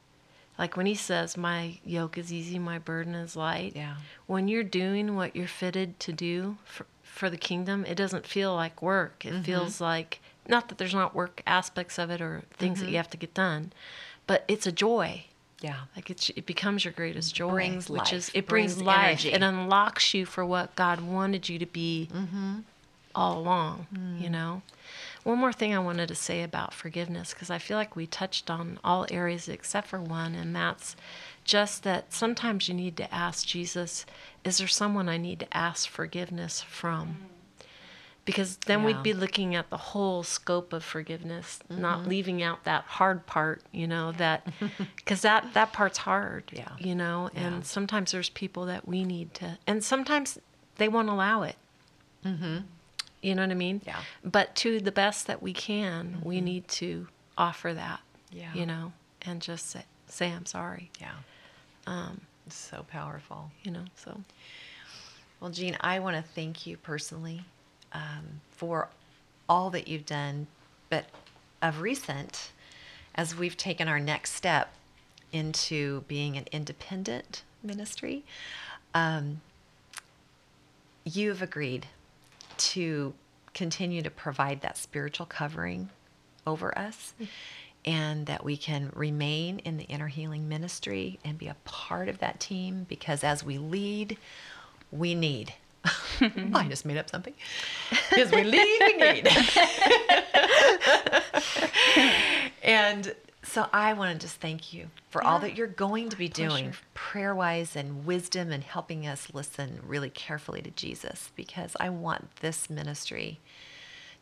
[0.59, 3.73] Like when he says, My yoke is easy, my burden is light.
[3.77, 3.97] Yeah.
[4.27, 6.87] When you're doing what you're fitted to do for,
[7.23, 9.25] for the kingdom, it doesn't feel like work.
[9.25, 9.43] It mm-hmm.
[9.43, 10.19] feels like,
[10.49, 12.97] not that there's not work aspects of it or things that you mm-hmm.
[12.97, 13.73] have to get done,
[14.27, 15.27] but it's a joy.
[15.61, 15.83] Yeah.
[15.95, 19.07] Like it's, it becomes your greatest joy, Brings which is it brings, brings life.
[19.07, 19.31] energy.
[19.31, 22.63] It unlocks you for what God wanted you to be mm-hmm.
[23.15, 23.87] all along.
[24.19, 24.33] You mm.
[24.33, 24.63] know.
[25.23, 28.51] One more thing I wanted to say about forgiveness because I feel like we touched
[28.51, 30.97] on all areas except for one, and that's
[31.45, 34.07] just that sometimes you need to ask Jesus,
[34.45, 37.27] "Is there someone I need to ask forgiveness from?"
[38.25, 38.87] because then Yeah.
[38.87, 43.61] we'd be looking at the whole scope of forgiveness not leaving out that hard part
[43.73, 44.47] you know that
[44.97, 46.69] because that that part's hard Yeah.
[46.79, 47.63] you know and Yeah.
[47.63, 50.39] sometimes there's people that we need to and sometimes
[50.77, 51.57] they won't allow it
[52.25, 52.59] mm-hmm.
[53.23, 53.99] you know what i mean Yeah.
[54.25, 57.99] but to the best that we can we need to offer that
[58.31, 58.55] Yeah.
[58.55, 61.15] you know and just say, say i'm sorry Yeah.
[61.87, 63.51] Um, so powerful.
[63.63, 64.21] you know so.
[65.41, 67.45] Well, Jean, I want to thank you personally
[67.93, 68.89] um, for
[69.49, 70.47] all that you've done,
[70.89, 71.07] but
[71.61, 72.53] of recent,
[73.15, 74.73] as we've taken our next step
[75.33, 78.25] into being an independent ministry,
[78.95, 79.41] um,
[81.05, 81.87] you've agreed
[82.57, 83.15] to
[83.55, 85.91] continue to provide that spiritual covering
[86.47, 87.15] over us
[87.85, 92.19] and that we can remain in the inner healing ministry and be a part of
[92.19, 94.17] that team because as we lead,
[94.91, 95.53] we need.
[96.55, 97.35] I just made up something.
[98.11, 99.29] Because we lead, we need.
[102.63, 106.29] and so I want to just thank you for all that you're going to be
[106.29, 111.91] doing prayer wise and wisdom and helping us listen really carefully to Jesus because I
[111.91, 113.41] want this ministry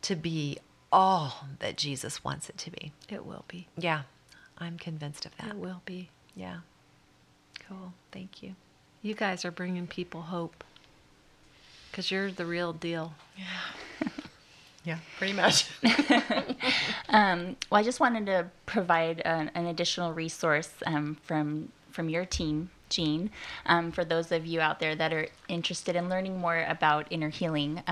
[0.03, 0.59] to be
[0.93, 2.93] all that Jesus wants it to be.
[3.09, 4.03] it will be Yeah,
[4.59, 5.49] I'm convinced of that.
[5.51, 6.59] it will be Yeah.
[7.69, 7.93] Cool.
[8.11, 8.57] Thank you.
[9.03, 10.65] You guys are bringing people hope
[11.91, 13.15] because you're the real deal.
[13.39, 14.09] Yeah,
[14.85, 15.69] yeah, pretty much.
[17.13, 22.25] Um, well, I just wanted to provide an, an additional resource um, from from your
[22.25, 23.31] team, Jean,
[23.67, 27.29] um, for those of you out there that are interested in learning more about inner
[27.31, 27.83] healing.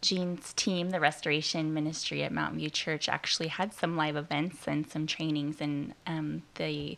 [0.00, 4.88] Jean's team, the Restoration Ministry at Mountain View Church, actually had some live events and
[4.88, 6.96] some trainings, and um, the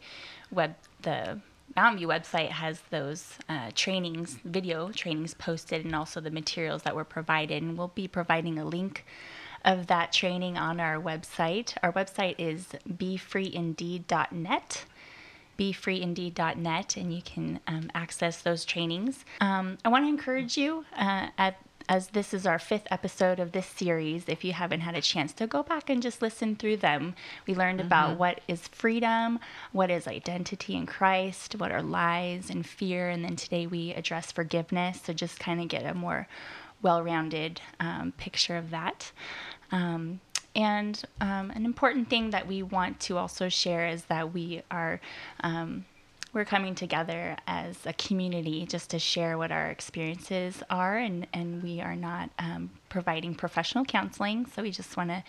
[0.51, 1.40] web the
[1.76, 6.96] Mountain View website has those uh, trainings, video trainings posted, and also the materials that
[6.96, 7.62] were provided.
[7.62, 9.07] And we'll be providing a link
[9.64, 11.76] of that training on our website.
[11.82, 14.84] Our website is befreeindeed.net
[15.59, 19.26] befreeindeed.net and you can um, access those trainings.
[19.42, 21.59] Um, I want to encourage you, uh, at,
[21.91, 25.32] as this is our fifth episode of this series, if you haven't had a chance
[25.32, 27.16] to go back and just listen through them.
[27.49, 29.41] We learned about what is freedom,
[29.72, 34.30] what is identity in Christ, what are lies and fear, and then today we address
[34.30, 35.01] forgiveness.
[35.03, 36.28] So just kind of get a more
[36.80, 39.11] well rounded um, picture of that.
[39.72, 40.20] Um,
[40.55, 45.01] and um, an important thing that we want to also share is that we are
[45.41, 45.86] um,
[46.33, 51.62] we're coming together as a community just to share what our experiences are, and and
[51.62, 54.47] we are not um, providing professional counseling.
[54.47, 55.22] So we just want to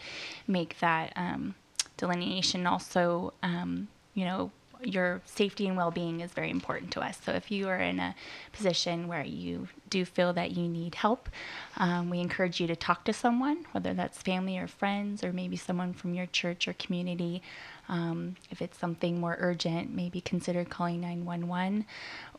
[0.47, 1.55] make that um,
[1.97, 2.67] delineation.
[2.67, 4.51] Also, um, you know.
[4.83, 7.15] your safety and well-being is very important to us.
[7.23, 8.15] So if you are in a
[8.51, 11.29] position where you do feel that you need help,
[11.77, 15.55] um, we encourage you to talk to someone, whether that's family or friends, or maybe
[15.55, 17.43] someone from your church or community.
[17.91, 21.85] Um, if it's something more urgent, maybe consider calling 911.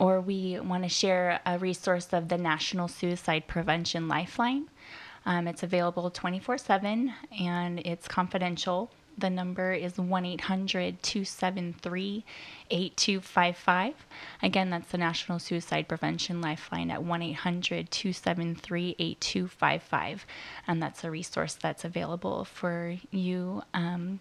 [0.00, 4.68] Or we want to share a resource of the National Suicide Prevention Lifeline.
[5.26, 8.90] Um, it's available 24 7 and it's confidential.
[9.18, 12.24] The number is 1 800 273
[12.70, 13.94] 8255.
[14.42, 20.26] Again, that's the National Suicide Prevention Lifeline at 1 800 273 8255.
[20.66, 24.20] And that's a resource that's available for you um,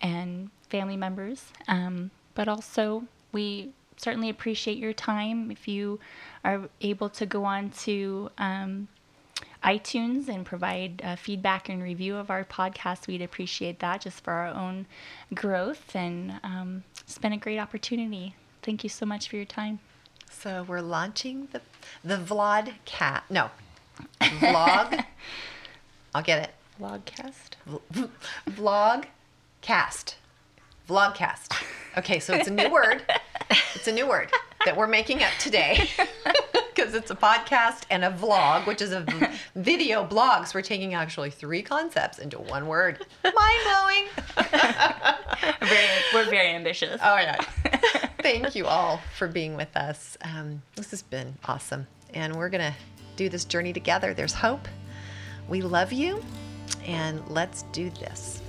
[0.00, 1.46] and family members.
[1.66, 5.50] Um, but also, we certainly appreciate your time.
[5.50, 5.98] If you
[6.44, 8.88] are able to go on to um,
[9.64, 13.06] iTunes and provide uh, feedback and review of our podcast.
[13.06, 14.86] We'd appreciate that just for our own
[15.34, 15.94] growth.
[15.94, 18.34] And um, it's been a great opportunity.
[18.62, 19.80] Thank you so much for your time.
[20.30, 21.62] So we're launching the
[22.04, 23.50] the vlog cat no
[24.20, 25.04] vlog.
[26.14, 26.54] I'll get it.
[26.80, 27.56] Vlogcast.
[28.50, 29.04] Vlog
[29.60, 30.16] cast.
[30.88, 31.54] Vlogcast.
[31.96, 33.02] Okay, so it's a new word.
[33.74, 34.30] It's a new word
[34.64, 35.88] that we're making up today
[36.74, 40.46] because it's a podcast and a vlog, which is a v- video blog.
[40.46, 43.04] So we're taking actually three concepts into one word.
[43.24, 44.06] Mind blowing.
[45.60, 47.00] very, we're very ambitious.
[47.02, 47.40] All right.
[48.22, 50.16] Thank you all for being with us.
[50.22, 51.86] Um, this has been awesome.
[52.14, 52.74] And we're going to
[53.16, 54.14] do this journey together.
[54.14, 54.66] There's hope.
[55.48, 56.22] We love you.
[56.84, 58.40] And let's do this.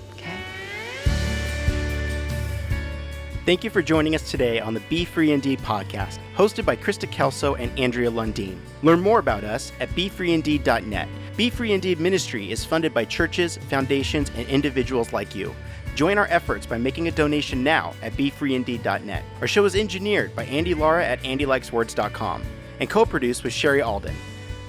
[3.46, 7.10] Thank you for joining us today on the Be Free Indeed podcast, hosted by Krista
[7.10, 8.60] Kelso and Andrea Lundeen.
[8.84, 11.08] Learn more about us at BeFreeIndeed.net.
[11.38, 15.56] Be Free Indeed Ministry is funded by churches, foundations, and individuals like you.
[15.96, 19.24] Join our efforts by making a donation now at BeFreeIndeed.net.
[19.42, 22.44] Our show is engineered by Andy Lara at AndyLikesWords.com
[22.82, 24.16] and co-produced with Sherry Alden.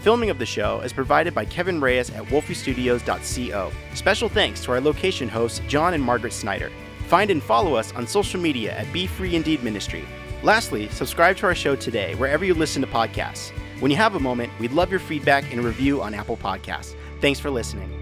[0.02, 3.72] Filming of the show is provided by Kevin Reyes at wolfiestudios.co.
[3.94, 6.70] Special thanks to our location hosts, John and Margaret Snyder.
[7.10, 10.04] Find and follow us on social media at Be Free Indeed Ministry.
[10.44, 13.50] Lastly, subscribe to our show today wherever you listen to podcasts.
[13.80, 16.94] When you have a moment, we'd love your feedback and review on Apple Podcasts.
[17.20, 17.99] Thanks for listening.